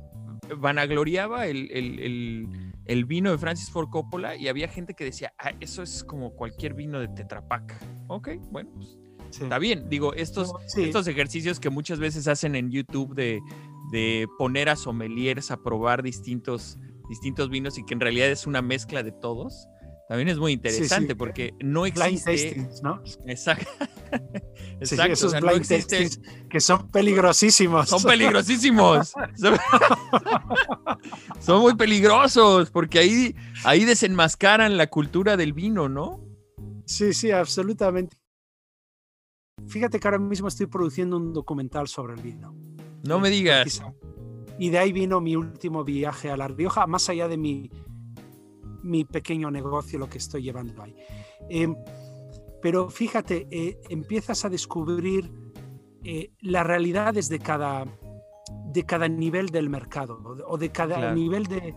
[0.58, 5.52] vanagloriaba el, el, el, vino de Francis Ford Coppola y había gente que decía, ah,
[5.60, 7.74] eso es como cualquier vino de Tetra Pak.
[8.08, 9.00] Ok, bueno, pues
[9.32, 9.90] está bien.
[9.90, 13.42] Digo, estos, estos ejercicios que muchas veces hacen en YouTube de,
[13.92, 16.78] de poner a sommeliers a probar distintos
[17.12, 19.68] distintos vinos y que en realidad es una mezcla de todos,
[20.08, 22.70] también es muy interesante porque no existe.
[22.84, 23.04] ¿no?
[23.28, 23.70] Exacto.
[24.80, 25.14] Exacto.
[25.14, 26.10] esos no existe...
[26.50, 27.90] que son peligrosísimos.
[27.90, 29.10] Son peligrosísimos.
[31.40, 31.62] son...
[31.62, 36.26] muy peligrosos porque ahí, ahí desenmascaran la cultura del vino, ¿no?
[36.86, 38.18] Sí, sí, absolutamente.
[39.68, 42.56] Fíjate que ahora mismo estoy produciendo un documental sobre el vino.
[43.04, 43.82] No me digas.
[44.60, 47.72] Y de ahí vino mi último viaje a La Rioja, más allá de mi,
[48.84, 50.96] mi pequeño negocio, lo que estoy llevando ahí.
[51.50, 51.76] Em,
[52.62, 55.32] pero fíjate, eh, empiezas a descubrir
[56.04, 57.86] eh, las realidades de cada,
[58.66, 61.76] de cada nivel del mercado o de cada nivel de,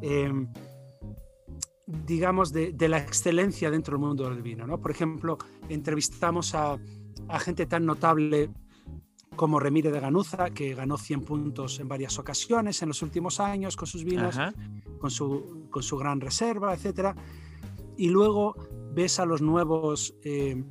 [0.00, 0.52] em,
[1.86, 4.66] digamos, de, la excelencia dentro del mundo del vino.
[4.66, 4.80] ¿no?
[4.80, 6.78] Por ejemplo, entrevistamos a,
[7.28, 8.50] a gente tan notable
[9.36, 13.76] como Remire de Ganuza, que ganó 100 puntos en varias ocasiones en los últimos años
[13.76, 14.38] con sus vinos,
[14.98, 17.16] con su, con su gran reserva, etc.
[17.96, 18.54] Y luego
[18.94, 20.62] ves a los nuevos, eh,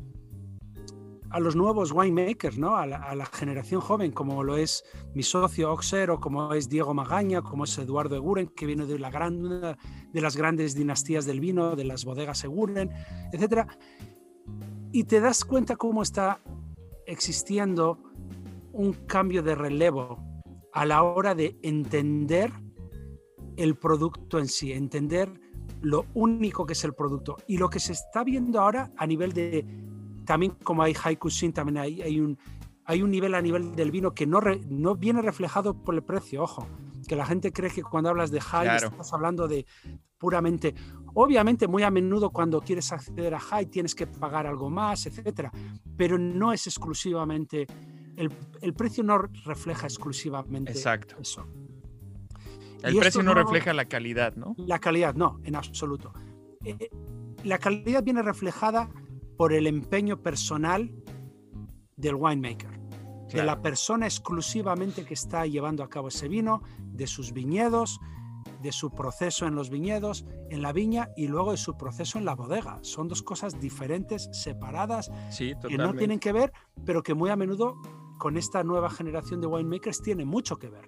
[1.30, 2.76] a los nuevos winemakers, ¿no?
[2.76, 4.84] A la, generación joven, como lo es
[5.16, 9.00] mi socio Oxer, o como es Diego Magaña, como es Eduardo Eguren, que viene de,
[9.00, 12.92] la gran, de las grandes dinastías del vino, de las bodegas Eguren,
[13.32, 13.68] etc.
[14.92, 16.42] Y te das cuenta cómo está
[17.06, 17.98] existiendo
[18.74, 20.20] un cambio de relevo
[20.74, 22.52] a la hora de entender
[23.58, 25.32] el producto en sí, entender
[25.82, 27.38] lo único que es el producto.
[27.48, 29.66] Y lo que se está viendo ahora a nivel de,
[30.26, 32.38] también como hay cuisine, también hay, hay, un,
[32.86, 36.44] hay un nivel a nivel del vino que no, no viene reflejado por el precio,
[36.44, 36.68] ojo,
[37.12, 39.66] que la gente cree que cuando hablas de high estás hablando de
[40.18, 40.74] puramente,
[41.14, 45.52] obviamente muy a menudo cuando quieres acceder a high tienes que pagar algo más, etcétera,
[45.98, 47.68] pero no es exclusivamente
[48.16, 51.18] el, precio no refleja exclusivamente Exacto.
[51.20, 51.46] eso.
[52.82, 54.56] El precio no, refleja la calidad, ¿no?
[54.56, 56.14] La calidad, no, en absoluto.
[56.64, 56.90] Eh,
[57.44, 58.90] la calidad viene reflejada
[59.36, 60.90] por el empeño personal
[61.98, 62.80] del winemaker,
[63.34, 68.00] de la persona exclusivamente que está llevando a cabo ese vino, de sus viñedos,
[68.62, 72.26] de su proceso en los viñedos, en la viña y luego de su proceso en
[72.26, 72.80] la bodega.
[72.82, 76.52] Son dos cosas diferentes, separadas, que no tienen que ver,
[76.86, 77.76] pero que muy a menudo
[78.20, 80.88] con esta nueva generación de winemakers tienen mucho que ver.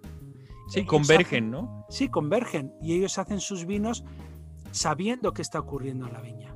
[0.67, 1.86] Sí, convergen, ¿no?
[1.89, 4.03] Sí, convergen y ellos hacen sus vinos
[4.71, 6.56] sabiendo qué está ocurriendo en la viña.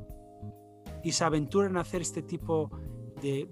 [1.04, 2.97] Y se aventuran a hacer este tipo de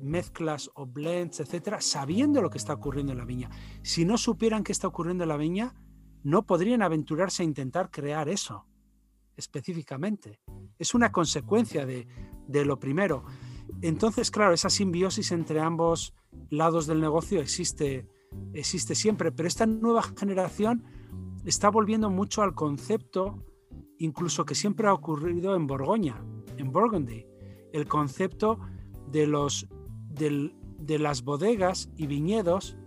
[0.01, 3.49] mezclas o blends, etcétera, sabiendo lo que está ocurriendo en la viña.
[3.81, 5.73] Si no supieran qué está ocurriendo en la viña,
[6.23, 8.65] no podrían aventurarse a intentar crear eso
[9.37, 10.39] específicamente.
[10.79, 12.07] Es una consecuencia de,
[12.65, 13.25] lo primero.
[13.81, 16.13] Entonces, claro, esa simbiosis entre ambos
[16.49, 18.07] lados del negocio existe,
[18.53, 20.83] existe siempre, pero esta nueva generación
[21.45, 23.43] está volviendo mucho al concepto,
[23.99, 26.23] incluso que siempre ha ocurrido en Borgoña,
[26.57, 27.25] en Burgundy,
[27.73, 28.59] el concepto
[29.11, 29.67] de, los,
[30.09, 32.77] de las bodegas y viñedos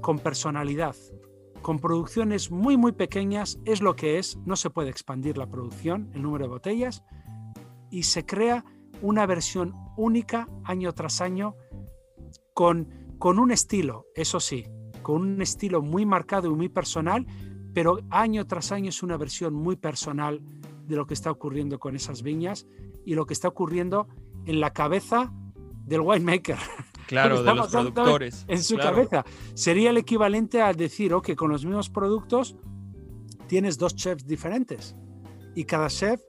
[0.00, 0.94] con personalidad,
[1.62, 6.10] con producciones muy muy pequeñas, es lo que es, no se puede expandir la producción,
[6.14, 7.02] el número de botellas,
[7.90, 8.64] y se crea
[9.02, 11.54] una versión única año tras año
[12.54, 14.66] con, con un estilo, eso sí,
[15.02, 17.26] con un estilo muy marcado y muy personal,
[17.74, 20.42] pero año tras año es una versión muy personal
[20.86, 22.66] de lo que está ocurriendo con esas viñas
[23.04, 24.08] y lo que está ocurriendo
[24.46, 25.32] en la cabeza
[25.84, 26.58] del winemaker.
[27.06, 28.44] Claro, de los productores.
[28.48, 29.24] En su cabeza.
[29.54, 32.56] Sería el equivalente a decir, ok, con los mismos productos
[33.46, 34.96] tienes dos chefs diferentes
[35.54, 36.20] y cada chef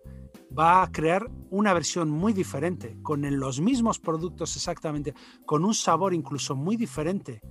[0.57, 5.15] va a crear una versión muy diferente, con los mismos productos exactamente,
[5.47, 7.41] con un sabor incluso muy diferente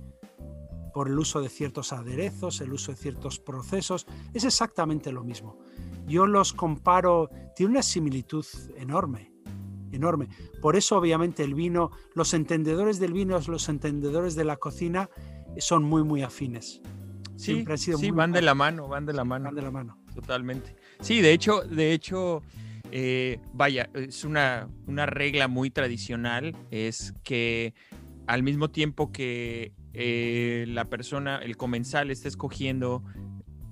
[0.93, 5.59] por el uso de ciertos aderezos, el uso de ciertos procesos, es exactamente lo mismo.
[6.07, 8.45] Yo los comparo, tiene una similitud
[8.77, 9.36] enorme
[9.91, 10.27] enorme.
[10.61, 15.09] Por eso, obviamente, el vino, los entendedores del vino, los entendedores de la cocina
[15.57, 16.81] son muy, muy afines.
[17.35, 19.45] Sí, sí van de la mano, van de la mano.
[19.45, 19.97] Van de la mano.
[20.13, 20.75] Totalmente.
[20.99, 22.41] Sí, de hecho, de hecho,
[22.91, 27.75] eh, vaya, es una, una regla muy tradicional, es que
[28.25, 33.03] al mismo tiempo que eh, la persona, el comensal, está escogiendo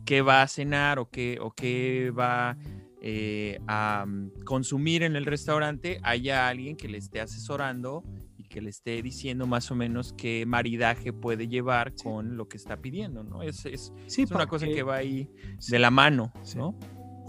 [0.06, 2.58] qué va a cenar o qué, o qué va
[3.08, 8.04] eh, a mm, consumir en el restaurante, haya alguien que le esté asesorando
[8.36, 12.58] y que le esté diciendo más o menos qué maridaje puede llevar con lo que
[12.58, 13.44] está pidiendo, ¿no?
[13.44, 13.94] Es, es,
[14.32, 15.30] una cosa que va ahí
[15.70, 16.80] de la mano, ¿no?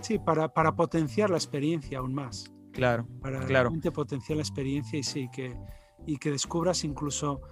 [0.00, 2.50] Sí, para, para potenciar la experiencia aún más.
[2.72, 3.64] Claro, para claro.
[3.64, 5.54] realmente potenciar la experiencia y sí, que,
[6.06, 7.42] y que descubras incluso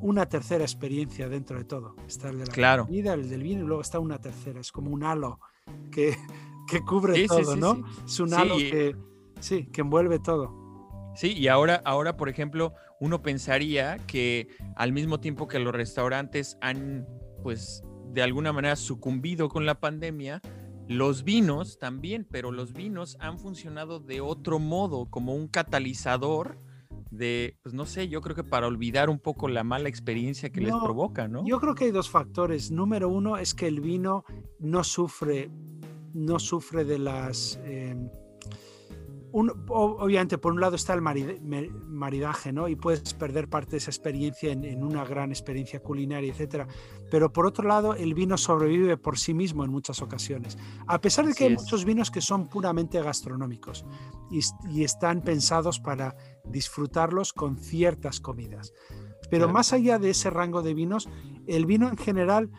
[0.00, 1.94] una tercera experiencia dentro de todo.
[2.06, 2.86] Está el de la claro.
[2.86, 4.60] comida, el del vino y luego está una tercera.
[4.60, 5.40] Es como un halo
[5.92, 6.16] que,
[6.70, 7.84] que cubre todo, ¿no?
[8.04, 8.96] Es un halo que,
[9.40, 10.58] sí, que envuelve todo.
[11.16, 16.56] Sí, y ahora, ahora, por ejemplo, uno pensaría que al mismo tiempo que los restaurantes
[16.60, 17.06] han,
[17.42, 20.40] pues, de alguna manera sucumbido con la pandemia,
[20.88, 26.58] los vinos también, pero los vinos han funcionado de otro modo, como un catalizador
[27.10, 30.60] de, pues no sé, yo creo que para olvidar un poco la mala experiencia que
[30.60, 31.44] les provoca, ¿no?
[31.44, 32.70] Yo creo que hay dos factores.
[32.70, 34.24] Número uno es que el vino
[34.60, 35.50] no sufre
[36.14, 37.58] no sufre de las...
[37.64, 37.96] Eh,
[39.32, 42.68] obviamente, por un lado está el maridaje, ¿no?
[42.68, 46.66] Y puedes perder parte de esa experiencia en, una gran experiencia culinaria, etcétera.
[47.10, 50.58] Pero por otro lado, el vino sobrevive por sí mismo en muchas ocasiones.
[50.86, 53.84] A pesar de que hay muchos vinos que son puramente gastronómicos
[54.30, 58.72] y, están pensados para disfrutarlos con ciertas comidas.
[59.30, 61.08] Pero más allá de ese rango de vinos,
[61.46, 62.50] el vino en general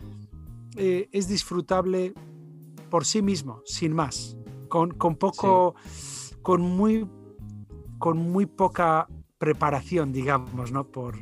[0.77, 2.13] eh, es disfrutable
[2.91, 4.37] por sí mismo, sin más,
[4.69, 5.73] con, con poco,
[6.43, 7.09] con, muy,
[7.97, 9.07] con muy poca
[9.39, 10.83] preparación, digamos, ¿no?
[10.83, 11.17] Por,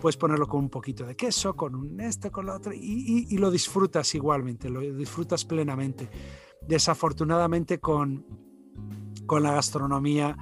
[0.00, 3.38] puedes ponerlo con un poquito de queso, con un esto, con lo otro, y, y,
[3.38, 6.08] lo disfrutas igualmente, lo disfrutas plenamente.
[6.66, 8.26] Desafortunadamente con,
[9.26, 10.36] con la gastronomía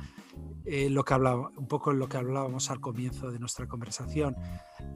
[0.64, 4.36] eh, lo que hablaba, un poco lo que hablábamos al comienzo de nuestra conversación,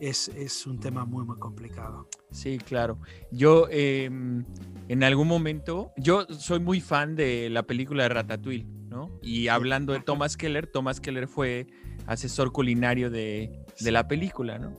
[0.00, 2.08] es, es un tema muy, muy complicado.
[2.31, 2.98] Sí, claro.
[3.31, 4.44] Yo em,
[4.88, 9.19] en algún momento, yo soy muy fan de la película de Ratatouille, ¿no?
[9.23, 11.67] Y hablando de Thomas Keller, Thomas Keller fue
[12.06, 14.75] asesor culinario de, de la película, ¿no?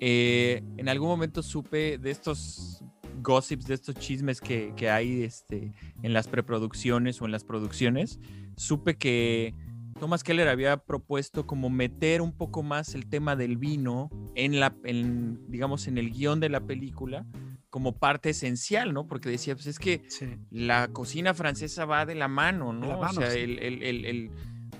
[0.00, 2.82] Eh, en algún momento supe de estos
[3.22, 5.72] gossips, de estos chismes que, que hay este,
[6.02, 8.18] en las preproducciones o en las producciones,
[8.56, 9.54] supe que
[10.00, 14.74] Thomas Keller había propuesto como meter un poco más el tema del vino en la,
[14.82, 17.26] digamos, en el guion de la película
[17.68, 19.06] como parte esencial, ¿no?
[19.06, 20.02] Porque decía, pues es que
[20.50, 22.98] la cocina francesa va de la mano, ¿no?
[22.98, 24.30] o sea, el,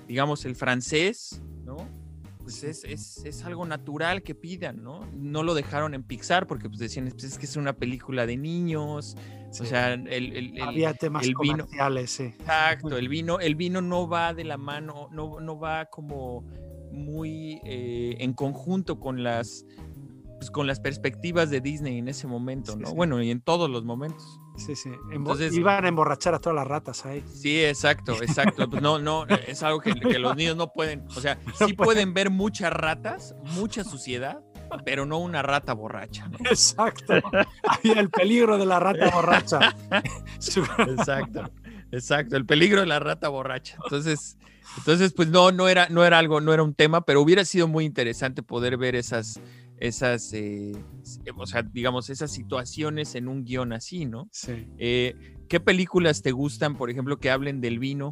[0.07, 1.77] digamos, el francés, ¿no?
[2.41, 5.05] pues es, es, es, algo natural que pidan, ¿no?
[5.13, 8.35] No lo dejaron en Pixar porque pues decían, pues es que es una película de
[8.35, 9.15] niños,
[9.59, 12.23] o sea, el, el, había temas el vino, comerciales, sí.
[12.23, 16.45] Exacto, el vino, el vino no va de la mano, no, no va como
[16.91, 19.65] muy eh, en conjunto con las
[20.41, 22.95] pues, con las perspectivas de Disney en ese momento, ¿no?
[22.95, 24.39] Bueno, y en todos los momentos.
[24.57, 24.89] Sí, sí.
[25.11, 27.23] Entonces, Iban a emborrachar a todas las ratas ahí.
[27.31, 28.67] Sí, exacto, exacto.
[28.67, 31.05] Pues no, no, es algo que, los niños no pueden.
[31.15, 34.41] O sea, sí pueden ver muchas ratas, mucha suciedad,
[34.85, 36.29] pero no una rata borracha.
[36.39, 37.13] Exacto.
[37.63, 39.75] Había el peligro de la rata borracha.
[40.35, 41.51] exacto,
[41.91, 42.37] exacto.
[42.37, 43.77] El peligro de la rata borracha.
[43.83, 44.37] Entonces,
[44.77, 47.67] entonces, pues no, no era, no era algo, no era un tema, pero hubiera sido
[47.67, 49.39] muy interesante poder ver esas
[49.81, 50.73] esas, eh,
[51.25, 54.29] eh, o sea, digamos, esas situaciones en un guion así, ¿no?
[54.31, 54.67] Sí.
[54.77, 58.11] Eh, ¿Qué películas te gustan, por ejemplo, que hablen del vino?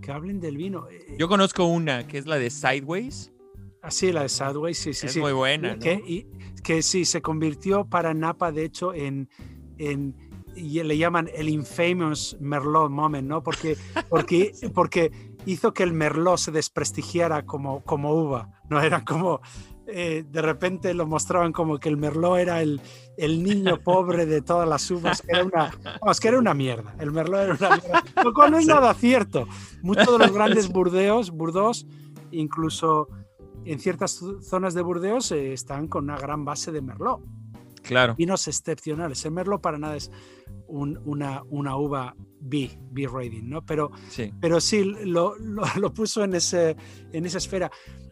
[0.00, 0.88] Que hablen del vino.
[1.18, 3.30] Yo conozco una, que es la de Sideways.
[3.82, 5.06] Ah, sí, la de Sideways, sí, sí.
[5.06, 5.20] Es sí.
[5.20, 5.74] muy buena.
[5.74, 5.80] ¿no?
[5.80, 6.26] Que, y,
[6.62, 9.28] que sí, se convirtió para Napa, de hecho, en,
[9.78, 10.14] en
[10.54, 13.42] y le llaman el infamous Merlot moment, ¿no?
[13.42, 13.76] Porque,
[14.08, 15.12] porque, porque
[15.46, 18.80] hizo que el Merlot se desprestigiara como, como uva, ¿no?
[18.80, 19.40] Era como,
[19.86, 22.80] eh, de repente lo mostraban como que el Merlot era el,
[23.16, 25.70] el niño pobre de todas las uvas, que era una,
[26.00, 26.94] vamos, que era una mierda.
[26.98, 29.46] El Merlot era una mierda, lo cual no es nada cierto.
[29.82, 31.86] Muchos de los grandes burdeos, burdos,
[32.30, 33.08] incluso
[33.64, 37.20] en ciertas zonas de Burdeos, eh, están con una gran base de Merlot.
[37.82, 38.14] Claro.
[38.14, 39.24] Vinos excepcionales.
[39.24, 40.10] El Merlot para nada es
[40.68, 43.64] un, una, una uva B, B rating, ¿no?
[43.64, 46.76] Pero sí, pero sí lo, lo, lo, puso en, ese,
[47.12, 47.70] en esa esfera.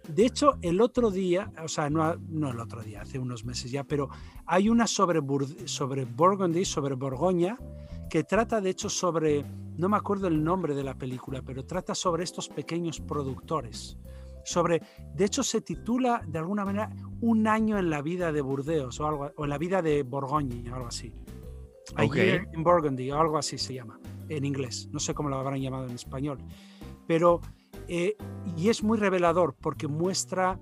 [0.08, 3.70] De hecho, el otro día, o sea, no, no el otro día, hace unos meses
[3.70, 4.08] ya, pero
[4.46, 5.20] hay una sobre,
[5.66, 7.58] sobre Burgundy, sobre Borgoña,
[8.08, 9.44] que trata de hecho sobre,
[9.76, 13.98] no me acuerdo el nombre de la película, pero trata sobre estos pequeños productores.
[14.48, 14.80] Sobre,
[15.14, 16.90] de hecho, se titula de alguna manera
[17.20, 20.72] Un año en la vida de Burdeos o, algo, o en la vida de Borgoña,
[20.72, 21.12] o algo así.
[21.92, 22.40] Okay.
[22.52, 24.88] en Burgundy, o algo así se llama en inglés.
[24.90, 26.38] No sé cómo lo habrán llamado en español.
[27.06, 27.40] Pero
[27.88, 28.16] eh,
[28.56, 30.58] y es muy revelador porque muestra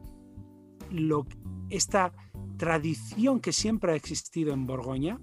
[0.91, 1.27] lo,
[1.71, 2.13] esta
[2.57, 5.21] tradición que siempre ha existido en Borgoña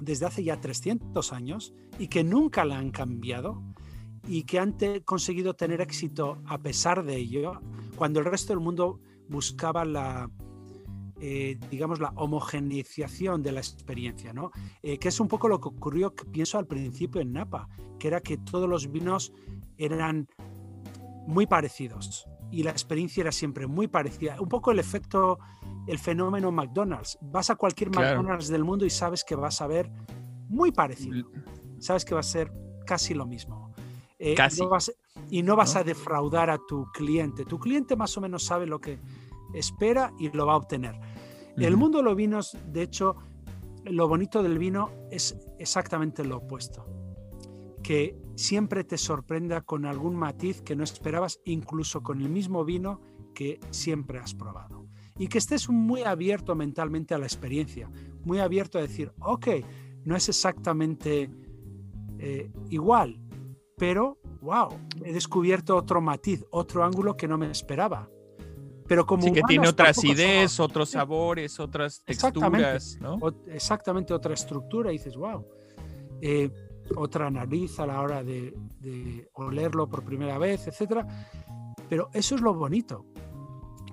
[0.00, 3.62] desde hace ya 300 años y que nunca la han cambiado
[4.26, 7.60] y que han te, conseguido tener éxito a pesar de ello,
[7.96, 10.30] cuando el resto del mundo buscaba la,
[11.20, 14.50] eh, digamos, la homogeneización de la experiencia, ¿no?
[14.82, 17.68] Eh, que es un poco lo que ocurrió, que pienso al principio en Napa,
[17.98, 19.32] que era que todos los vinos
[19.76, 20.28] eran
[21.26, 24.40] muy parecidos y la experiencia era siempre muy parecida.
[24.40, 25.38] Un poco el efecto,
[25.86, 27.18] el fenómeno McDonald's.
[27.20, 28.16] Vas a cualquier Claro.
[28.16, 29.90] McDonald's del mundo y sabes que vas a ver
[30.48, 31.30] muy parecido.
[31.78, 32.52] Sabes que va a ser
[32.84, 33.69] casi lo mismo.
[34.22, 34.60] Eh, Casi.
[34.60, 34.92] no vas-
[35.30, 35.80] y no vas ¿No?
[35.80, 37.46] a defraudar a tu cliente.
[37.46, 38.98] Tu cliente más o menos sabe lo que
[39.54, 40.94] espera y lo va a obtener.
[41.56, 43.16] El mundo de los vinos, de hecho,
[43.84, 46.86] lo bonito del vino es exactamente lo opuesto.
[47.82, 53.00] Que siempre te sorprenda con algún matiz que no esperabas, incluso con el mismo vino
[53.34, 54.86] que siempre has probado.
[55.18, 57.90] Y que estés muy abierto mentalmente a la experiencia,
[58.24, 59.48] muy abierto a decir, ok,
[60.04, 61.30] no es exactamente
[62.18, 63.18] eh, igual,
[63.80, 64.68] pero, wow,
[65.04, 68.08] he descubierto otro matiz, otro ángulo que no me esperaba.
[68.86, 72.72] Pero como Sí, que tiene otra acidez, somos- otros sabores, otras Exactamente.
[72.72, 73.18] texturas, ¿no?
[73.20, 75.46] ot- exactamente otra estructura y dices, wow,
[76.20, 76.50] eh,
[76.96, 81.06] otra nariz a la hora de, de olerlo por primera vez, etcétera.
[81.88, 83.06] Pero eso es lo bonito.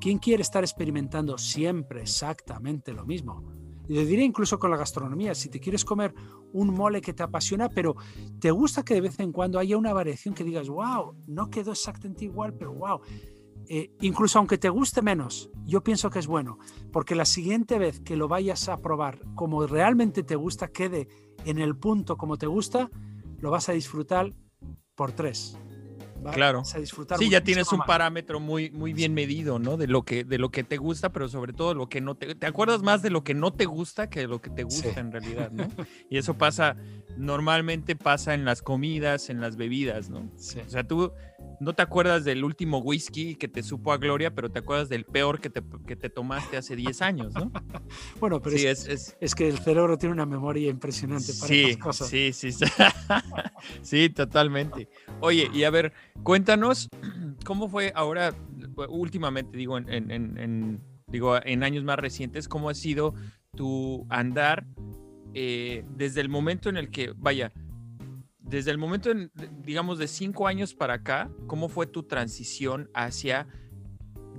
[0.02, 3.44] ¿Quién quiere estar experimentando siempre exactamente lo mismo?
[3.88, 6.14] Y le diré incluso con la gastronomía, si te quieres comer
[6.54, 7.96] un mole que te apasiona, pero
[8.40, 11.72] te gusta que de vez en cuando haya una variación que digas, wow, no quedó
[11.72, 13.02] exactamente igual, pero wow.
[13.70, 16.58] Eh, incluso aunque te guste menos, yo pienso que es bueno,
[16.92, 21.10] porque la siguiente vez que lo vayas a probar como realmente te gusta, quede
[21.46, 22.90] en el punto como te gusta,
[23.40, 24.34] lo vas a disfrutar
[24.96, 25.58] por tres.
[26.26, 26.60] Va- Claro.
[26.60, 27.88] Vas a disfrutar Sí, ya tienes un más.
[27.88, 29.78] parámetro muy, muy bien medido, ¿no?
[29.78, 32.36] De lo que, de lo que te gusta, pero sobre todo lo que no te.
[32.36, 34.94] Te acuerdas más de lo que no te gusta que de lo que te gusta
[34.94, 35.00] Sí.
[35.00, 35.68] en realidad, ¿no?
[36.10, 36.76] Y eso pasa,
[37.18, 40.30] normalmente pasa en las comidas, en las bebidas, ¿no?
[40.38, 40.60] Sí.
[40.66, 41.12] O sea, tú
[41.60, 45.06] no te acuerdas del último whisky que te supo a gloria, pero te acuerdas del
[45.06, 47.52] peor que te, que te tomaste hace 10 años, ¿no?
[48.20, 51.64] Bueno, pero Sí, es, es, es, que el cerebro tiene una memoria impresionante para Sí,
[51.66, 52.10] estas cosas.
[52.10, 52.66] sí, sí, sí.
[53.82, 54.88] Sí, totalmente.
[55.22, 56.90] Oye, y a ver, cuéntanos
[57.46, 58.34] cómo fue ahora,
[58.90, 63.14] últimamente, digo, en, en- en- en- digo, en años más recientes, cómo ha sido
[63.56, 64.66] tu andar
[65.34, 67.52] eh, desde el momento en el que, vaya,
[68.48, 69.10] desde el momento,
[69.64, 73.48] digamos, de cinco años para acá, ¿cómo fue tu transición hacia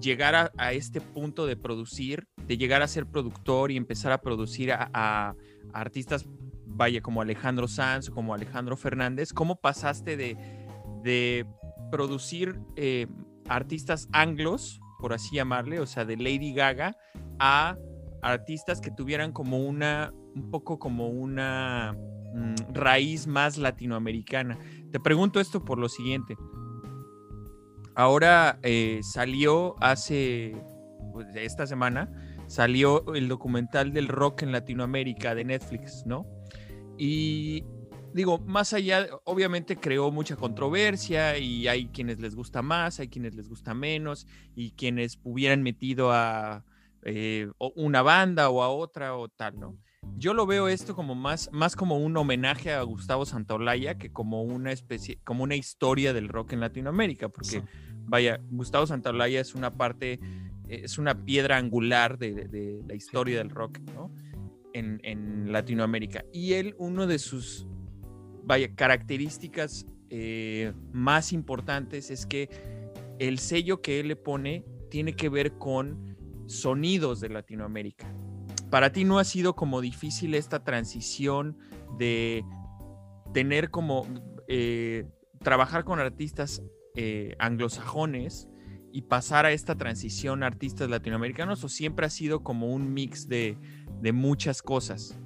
[0.00, 4.72] llegar a, este punto de producir, de llegar a ser productor y empezar a producir
[4.72, 5.34] a,
[5.72, 6.24] artistas,
[6.66, 9.32] vaya, como Alejandro Sanz o como Alejandro Fernández?
[9.32, 11.46] ¿Cómo pasaste de,
[11.90, 13.06] producir eh,
[13.48, 16.96] artistas anglos, por así llamarle, o sea, de Lady Gaga,
[17.38, 17.78] a
[18.20, 21.96] artistas que tuvieran como una, un poco como una
[22.35, 24.59] mm, raíz más latinoamericana.
[24.91, 26.37] Te pregunto esto por lo siguiente.
[27.95, 30.57] Ahora eh, salió hace,
[31.12, 32.09] pues, esta semana,
[32.47, 36.24] salió el documental del rock en Latinoamérica de Netflix, ¿no?
[36.97, 37.64] Y
[38.12, 43.35] digo, más allá, obviamente creó mucha controversia y hay quienes les gusta más, hay quienes
[43.35, 46.64] les gusta menos y quienes hubieran metido a
[47.03, 49.76] eh, una banda o a otra o tal, ¿no?
[50.16, 54.42] Yo lo veo esto como más, más como un homenaje a Gustavo Santaolalla que como
[54.42, 57.62] una especie, como una historia del rock en Latinoamérica, porque
[58.06, 60.18] vaya, Gustavo Santaolalla es una parte,
[60.68, 64.12] es una piedra angular de, la historia del rock, ¿no?
[64.72, 66.24] En, Latinoamérica.
[66.32, 67.66] Y él, uno de sus,
[68.44, 72.50] vaya, características eh, más importantes es que
[73.18, 78.12] el sello que él le pone tiene que ver con sonidos de Latinoamérica.
[78.70, 81.56] Para ti no ha sido como difícil esta transición
[81.98, 82.44] de
[83.32, 84.06] tener como
[84.46, 85.06] eh,
[85.42, 86.62] trabajar con artistas
[86.94, 88.48] eh, anglosajones
[88.92, 93.56] y pasar a esta transición artistas latinoamericanos o siempre ha sido como un mix de,
[94.12, 95.18] muchas cosas?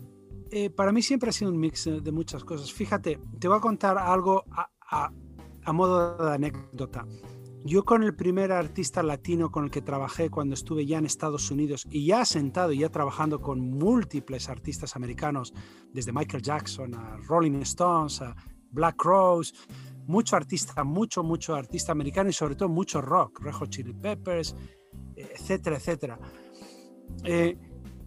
[0.51, 2.73] Eh, para mí siempre ha sido un mix de muchas cosas.
[2.73, 5.11] Fíjate, te voy a contar algo a,
[5.73, 7.07] modo de anécdota.
[7.65, 11.51] Yo con el primer artista latino con el que trabajé cuando estuve ya en Estados
[11.51, 15.55] Unidos y ya sentado y ya trabajando con múltiples artistas americanos,
[15.93, 18.35] desde Michael Jackson a Rolling Stones a
[18.71, 19.55] Black Rose,
[20.07, 24.57] mucho artista, mucho, mucho artista americano y sobre todo mucho rock, Rejo Chili Peppers,
[25.15, 26.19] etcétera, etcétera.
[27.25, 27.57] Eh,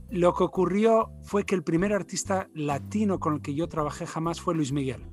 [0.09, 4.41] lo que ocurrió fue que el primer artista latino con el que yo trabajé jamás
[4.41, 5.09] fue Luis Miguel.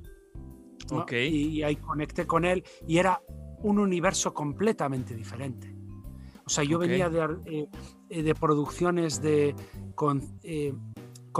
[1.11, 3.21] Y, ahí conecté con él y era
[3.63, 5.73] un universo completamente diferente.
[6.45, 7.69] O sea, yo venía de,
[8.09, 9.55] eh, de, producciones de
[9.95, 10.73] con, eh,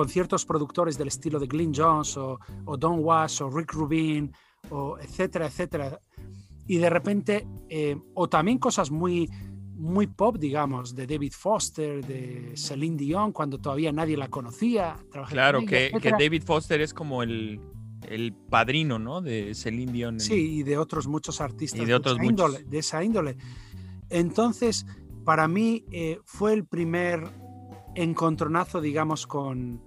[0.07, 4.31] ciertos productores del estilo de Glyn Jones o, o Don Was o Rick Rubin
[4.69, 5.99] o etcétera, etcétera.
[6.65, 9.29] Y de repente, eh, o también cosas muy,
[9.75, 14.95] muy pop, digamos, de David Foster, de Celine Dion, cuando todavía nadie la conocía.
[15.27, 17.59] Claro, que, que, David Foster es como el,
[18.09, 19.21] el padrino, ¿no?
[19.21, 20.19] De Celine Dion.
[20.19, 23.37] Sí, y de otros muchos artistas y de, otros esa índole, de esa índole.
[24.09, 24.85] Entonces,
[25.23, 27.31] para mí eh, fue el primer
[27.95, 29.81] encontronazo, digamos, con,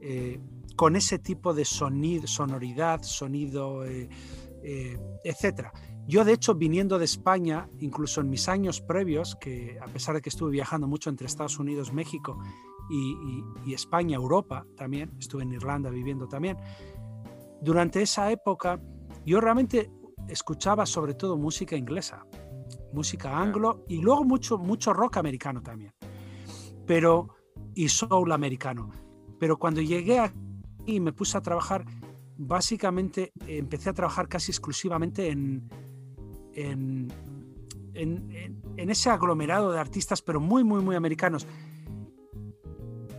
[0.00, 0.40] eh,
[0.76, 4.08] con ese tipo de sonido, sonoridad, sonido, eh,
[4.62, 5.68] eh, etc.
[6.06, 10.22] Yo, de hecho, viniendo de España, incluso en mis años previos, que a pesar de
[10.22, 12.38] que estuve viajando mucho entre Estados Unidos, México
[12.90, 16.56] y, España, Europa también, estuve en Irlanda viviendo también,
[17.62, 18.80] durante esa época
[19.24, 19.90] yo realmente
[20.28, 22.26] escuchaba sobre todo música inglesa,
[22.92, 25.92] música anglo y luego mucho, mucho rock americano también,
[26.86, 27.28] pero
[27.74, 28.90] y soul americano.
[29.38, 30.32] Pero cuando llegué a
[30.84, 31.84] y me puse a trabajar,
[32.36, 35.68] básicamente empecé a trabajar casi exclusivamente en,
[36.54, 37.12] en,
[37.94, 41.46] en, ese aglomerado de artistas, pero muy, muy, muy americanos.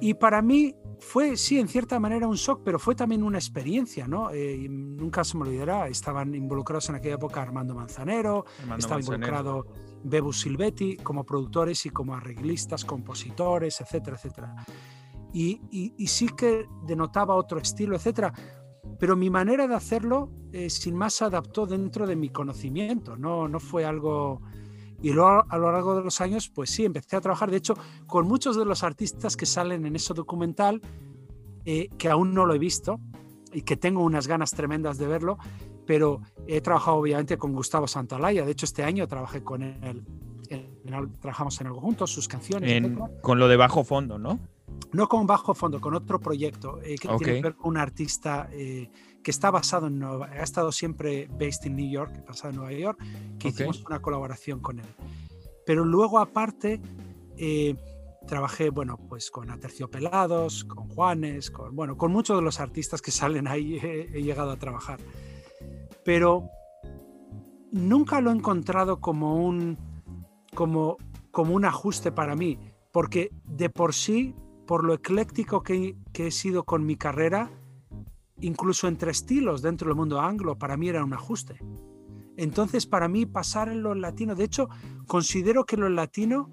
[0.02, 4.08] Y para mí fue, sí, en cierta manera un shock, pero fue también una experiencia,
[4.08, 4.32] ¿no?
[4.32, 8.46] Eh, nunca se me olvidará, estaban involucrados en aquella época Armando Manzanero,
[8.78, 9.66] estaba involucrado
[10.04, 14.56] Bebu Silvetti como productores y como arreglistas, compositores, etcétera, etcétera
[15.34, 18.34] y, sí que denotaba otro estilo, etcétera.
[19.00, 23.48] Pero mi manera de hacerlo, eh, sin más, se adaptó dentro de mi conocimiento, no,
[23.48, 24.42] no fue algo...
[25.04, 27.76] Y luego a lo largo de los años, pues sí, empecé a trabajar, de hecho,
[28.08, 30.82] con muchos de los artistas que salen en ese documental,
[31.66, 33.00] eh, que aún no lo he visto
[33.52, 35.38] y que tengo unas ganas tremendas de verlo,
[35.86, 40.06] pero he trabajado obviamente con Gustavo Santalaya, de hecho este año trabajé con él,
[41.20, 42.82] trabajamos en algo juntos, sus canciones.
[43.22, 44.40] con lo de bajo fondo, ¿no?
[44.94, 48.48] no con bajo fondo, con otro proyecto eh, que tiene que ver con un artista
[48.52, 48.90] eh,
[49.24, 52.74] que está basado en Nueva ha estado siempre based in New York, basado en Nueva
[52.74, 53.00] York,
[53.40, 54.86] que hicimos una colaboración con él.
[55.66, 56.82] Pero luego aparte
[57.38, 57.76] eh,
[58.28, 63.12] trabajé, bueno, pues con Aterciopelados, con Juanes, con, bueno, con muchos de los artistas que
[63.20, 65.00] salen ahí he, llegado a trabajar.
[66.04, 66.50] Pero
[67.72, 69.78] nunca lo he encontrado como un,
[70.54, 70.98] como,
[71.32, 72.60] como un ajuste para mí,
[72.92, 77.52] porque de por sí por lo ecléctico que, he sido con mi carrera
[78.44, 81.60] incluso entre estilos dentro del mundo anglo, para mí era un ajuste.
[82.36, 84.68] Entonces, para mí, pasar en lo latino, de hecho,
[85.08, 86.50] considero que lo latino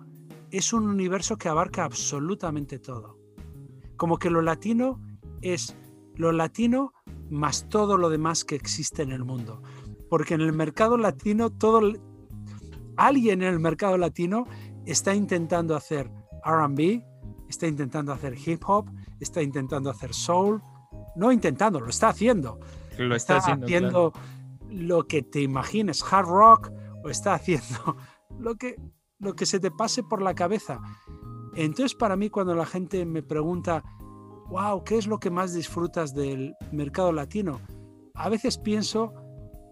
[0.51, 3.18] es un universo que abarca absolutamente todo.
[3.97, 5.01] Como que lo latino
[5.43, 5.76] es
[6.14, 6.93] lo latino
[7.30, 9.62] más todo lo demás que existe en el mundo.
[10.09, 11.80] Porque en el mercado latino, todo,
[12.97, 14.47] alguien en el mercado latino
[14.86, 16.11] está intentando hacer
[16.45, 17.03] RB,
[17.49, 20.62] está intentando hacer hip hop, está intentando hacer soul,
[21.16, 22.58] no intentando, lo está haciendo.
[22.98, 24.12] Lo está, haciendo,
[24.68, 26.70] lo que te imagines, hard rock,
[27.02, 27.96] o está haciendo
[28.38, 28.76] lo que,
[29.18, 30.80] lo que se te pase por la cabeza.
[31.54, 33.82] Entonces, para mí, cuando la gente me pregunta,
[34.48, 37.61] wow, ¿qué es lo que más disfrutas del mercado latino?
[38.14, 39.14] A veces pienso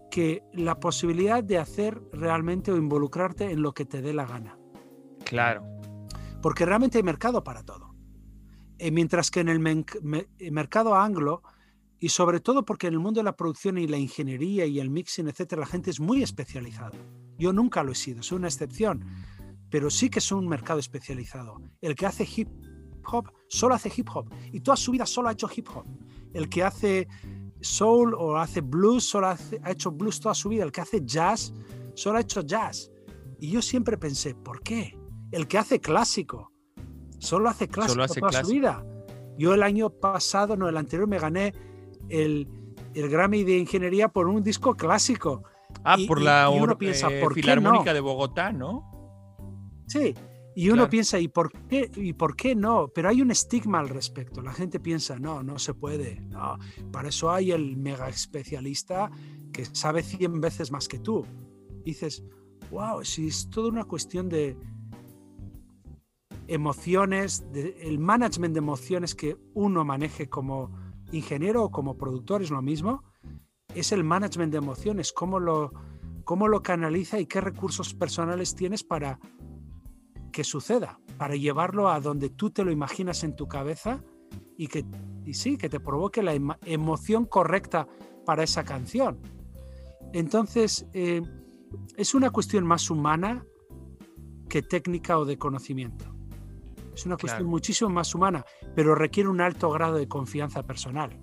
[0.09, 4.57] que la posibilidad de hacer realmente o involucrarte en lo que te dé la gana.
[5.23, 5.63] Claro.
[6.41, 7.88] Porque realmente hay mercado para todo.
[8.79, 9.59] Eh, mientras que en el
[10.51, 11.43] mercado anglo,
[11.99, 14.89] y sobre todo porque en el mundo de la producción y la ingeniería y el
[14.89, 16.97] mixing, etcétera, la gente es muy especializada.
[17.37, 19.05] Yo nunca lo he sido, soy una excepción,
[19.69, 21.61] pero sí que es un mercado especializado.
[21.81, 22.47] El que hace hip
[23.05, 25.85] hop solo hace hip hop y toda su vida solo ha hecho hip hop.
[26.33, 27.07] El que hace
[27.59, 29.37] soul o hace blues solo ha
[29.71, 30.63] hecho blues toda su vida.
[30.63, 31.53] El que hace jazz
[31.95, 32.89] solo ha hecho jazz.
[33.39, 34.97] Y yo siempre pensé, ¿por qué?
[35.31, 36.51] El que hace clásico
[37.19, 38.83] solo hace clásico toda su vida.
[39.37, 41.53] Yo el año pasado, no, el anterior, me gané
[42.09, 42.47] el,
[42.93, 45.43] el Grammy de Ingeniería por un disco clásico.
[45.83, 48.91] Ah, por la uno piensa, eh, Filarmónica de Bogotá, ¿no?
[49.87, 50.13] Sí,
[50.55, 52.89] y uno piensa, ¿y por, qué, ¿y por qué no?
[52.93, 54.41] Pero hay un estigma al respecto.
[54.41, 56.19] La gente piensa, no, no se puede.
[56.21, 56.57] No,
[56.91, 59.09] para eso hay el mega especialista
[59.53, 61.25] que sabe 100 veces más que tú.
[61.85, 62.23] dices,
[62.71, 64.57] wow, si es toda una cuestión de
[66.49, 70.71] emociones, el management de emociones que uno maneje como
[71.11, 73.03] ingeniero o como productor es lo mismo,
[73.75, 75.71] es el management de emociones, cómo lo,
[76.25, 79.19] cómo lo canaliza y qué recursos personales tienes para
[80.31, 84.03] que suceda, para llevarlo a donde tú te lo imaginas en tu cabeza
[84.57, 84.85] y que
[85.25, 86.33] y sí, que te provoque la
[86.65, 87.87] emoción correcta
[88.25, 89.19] para esa canción.
[90.11, 91.21] Entonces, eh,
[91.97, 93.45] es una cuestión más humana
[94.49, 96.18] que técnica o de conocimiento.
[96.99, 98.45] Es una cuestión muchísimo más humana,
[98.75, 101.17] pero requiere un alto grado de confianza personal,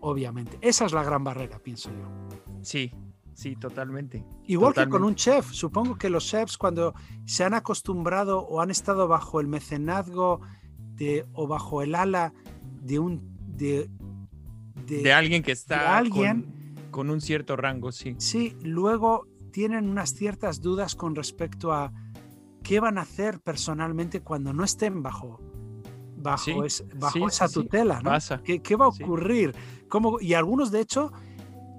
[0.00, 0.58] obviamente.
[0.60, 2.36] Esa es la gran barrera, pienso yo.
[2.62, 2.92] Sí,
[3.32, 4.24] sí, totalmente.
[4.46, 5.52] Igual que con un chef.
[5.52, 6.94] Supongo que los chefs cuando
[7.26, 10.40] se han acostumbrado o han estado bajo el mecenazgo
[10.78, 12.34] de, o bajo el ala
[12.82, 13.32] de un...
[13.56, 13.88] De,
[14.84, 18.16] de, alguien que está alguien, con un cierto rango, sí.
[18.18, 21.92] Sí, luego tienen unas ciertas dudas con respecto a
[22.64, 25.38] qué van a hacer personalmente cuando no estén bajo,
[26.16, 26.64] bajo,
[26.96, 28.10] bajo esa tutela, ¿no?
[28.42, 29.54] ¿Qué, va a ocurrir?
[29.88, 30.18] ¿Cómo?
[30.20, 31.12] Y algunos, de hecho,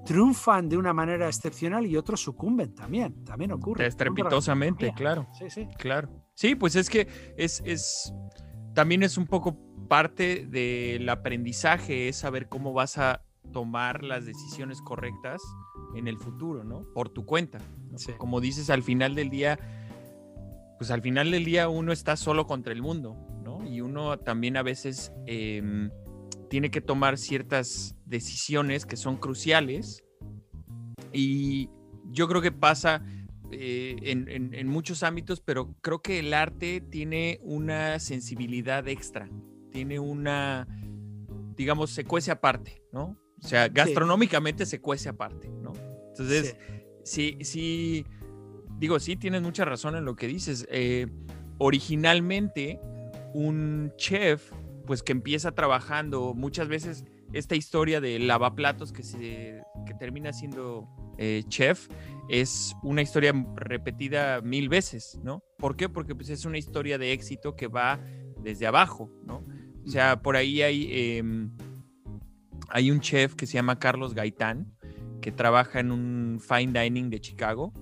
[0.05, 3.87] triunfan de una manera excepcional y otros sucumben también, también ocurre.
[3.87, 5.27] Estrepitosamente, claro.
[5.37, 5.67] Sí, sí.
[5.77, 6.09] Claro.
[6.35, 8.13] Sí, pues es que es, es,
[8.73, 9.57] también es un poco
[9.89, 15.41] parte del aprendizaje, es saber cómo vas a tomar las decisiones correctas
[15.95, 16.83] en el futuro, ¿no?
[16.93, 17.59] Por tu cuenta.
[18.17, 19.59] Como dices, al final del día
[20.77, 23.65] pues al final del día uno está solo contra el mundo, ¿no?
[23.65, 25.89] Y uno también a veces em,
[26.49, 30.03] tiene que tomar ciertas decisiones que son cruciales.
[31.13, 31.69] Y
[32.11, 33.03] yo creo que pasa
[33.51, 39.29] eh, en, muchos ámbitos, pero creo que el arte tiene una sensibilidad extra,
[39.71, 40.67] tiene una,
[41.55, 43.17] digamos, se cuece aparte, ¿no?
[43.41, 45.73] O sea, gastronómicamente se cuece aparte, ¿no?
[46.09, 46.57] Entonces,
[47.03, 48.05] sí, sí
[48.77, 50.67] digo, sí, tienes mucha razón en lo que dices.
[50.69, 51.07] Eh,
[51.57, 52.79] originalmente,
[53.33, 54.51] un chef,
[54.85, 60.87] pues que empieza trabajando muchas veces esta historia de lavaplatos que, se, que termina siendo
[61.17, 61.89] eh, chef
[62.29, 65.43] es una historia repetida mil veces, ¿no?
[65.57, 65.89] ¿Por qué?
[65.89, 67.99] Porque pues, es una historia de éxito que va
[68.41, 69.43] desde abajo, ¿no?
[69.85, 71.51] O sea, por ahí hay, em,
[72.69, 74.73] hay un chef que se llama Carlos Gaitán,
[75.21, 77.73] que trabaja en un fine dining de Chicago,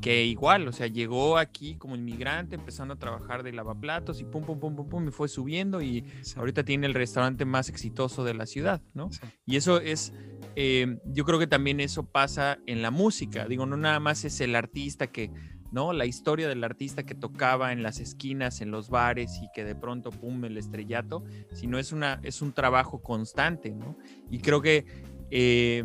[0.00, 4.44] que igual, o sea, llegó aquí como inmigrante, empezando a trabajar de lavaplatos y pum,
[4.44, 6.04] pum, pum, pum, pum, y fue subiendo y
[6.36, 9.10] ahorita tiene el restaurante más exitoso de la ciudad, ¿no?
[9.44, 10.14] Y eso es,
[10.56, 14.40] eh, yo creo que también eso pasa en la música, digo, no nada más es
[14.40, 15.30] el artista que,
[15.70, 15.92] ¿no?
[15.92, 19.74] La historia del artista que tocaba en las esquinas, en los bares y que de
[19.74, 23.98] pronto, pum, el estrellato, sino es, una, es un trabajo constante, ¿no?
[24.30, 24.86] Y creo que
[25.30, 25.84] eh,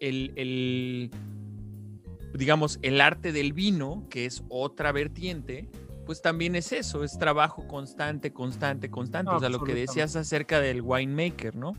[0.00, 1.10] el, el
[2.36, 5.68] digamos, el arte del vino, que es otra vertiente,
[6.04, 9.32] pues también es eso, es trabajo constante, constante, constante.
[9.32, 11.72] o sea, lo que decías acerca del winemaker, ¿no?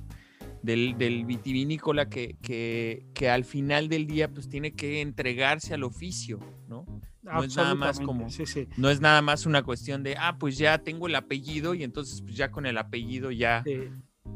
[0.62, 5.84] del, del vitivinícola que, que, que, al final del día pues tiene que entregarse al
[5.84, 6.86] oficio, ¿no?
[7.24, 8.68] No es nada más como, sí, sí.
[8.78, 12.22] no es nada más una cuestión de, ah, pues ya tengo el apellido y entonces
[12.22, 13.64] pues ya con el apellido ya.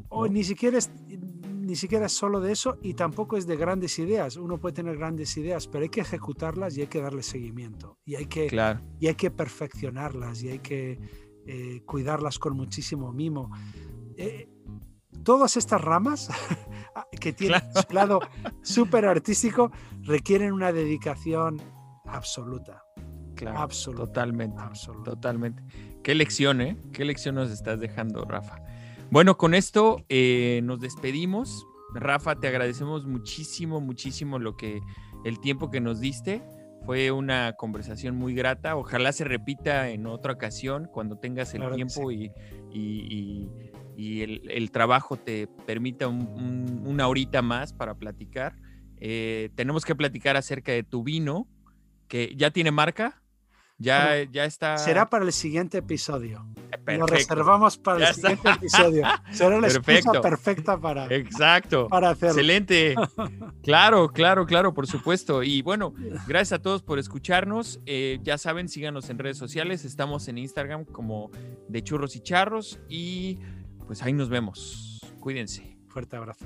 [0.09, 0.91] O ni siquiera es,
[1.71, 4.35] ni siquiera es solo de eso y tampoco es de grandes ideas.
[4.35, 8.15] Uno puede tener grandes ideas, pero hay que ejecutarlas y hay que darle seguimiento y
[8.15, 8.81] hay que, claro.
[8.99, 10.99] y hay que perfeccionarlas y hay que
[11.47, 13.49] eh, cuidarlas con muchísimo mimo.
[14.17, 14.49] Eh,
[15.23, 16.29] todas estas ramas
[17.21, 17.81] que tienen Claro.
[17.87, 18.19] su lado
[18.63, 21.61] súper artístico requieren una dedicación
[22.05, 22.83] absoluta.
[23.35, 24.03] Claro, Absoluta.
[24.07, 25.11] totalmente, absoluta.
[25.11, 25.63] totalmente.
[26.03, 26.77] Qué lección, ¿eh?
[26.91, 28.61] Qué lección nos estás dejando, Rafa.
[29.11, 31.67] Bueno, con esto eh, nos despedimos.
[31.93, 34.79] Rafa, te agradecemos muchísimo, muchísimo lo que
[35.25, 36.41] el tiempo que nos diste.
[36.85, 38.75] Fue una conversación muy grata.
[38.75, 42.31] Ojalá se repita en otra ocasión cuando tengas el Claro tiempo y,
[42.71, 43.49] y- y-
[43.97, 48.55] y el, el trabajo te permita un- un- una horita más para platicar.
[48.99, 51.47] Eh, tenemos que platicar acerca de tu vino,
[52.07, 53.20] que ya tiene marca.
[53.81, 54.77] Ya, Bueno, ya está.
[54.77, 56.45] Será para el siguiente episodio.
[56.55, 57.05] Lo perfecto.
[57.35, 58.29] reservamos para Ya el está.
[58.29, 59.03] siguiente episodio.
[59.31, 61.87] Será la excusa perfecta para, Exacto.
[61.87, 62.35] para hacerlo.
[62.35, 62.95] Excelente.
[63.63, 65.43] Claro, claro, claro, por supuesto.
[65.43, 65.93] Y bueno,
[66.27, 67.79] gracias a todos por escucharnos.
[67.85, 69.85] Eh, ya saben, síganos en redes sociales.
[69.85, 71.29] Estamos en Instagram como
[71.67, 72.79] de churros y charros.
[72.89, 73.37] Y
[73.85, 74.99] pues ahí nos vemos.
[75.19, 75.77] Cuídense.
[75.89, 76.45] Fuerte abrazo.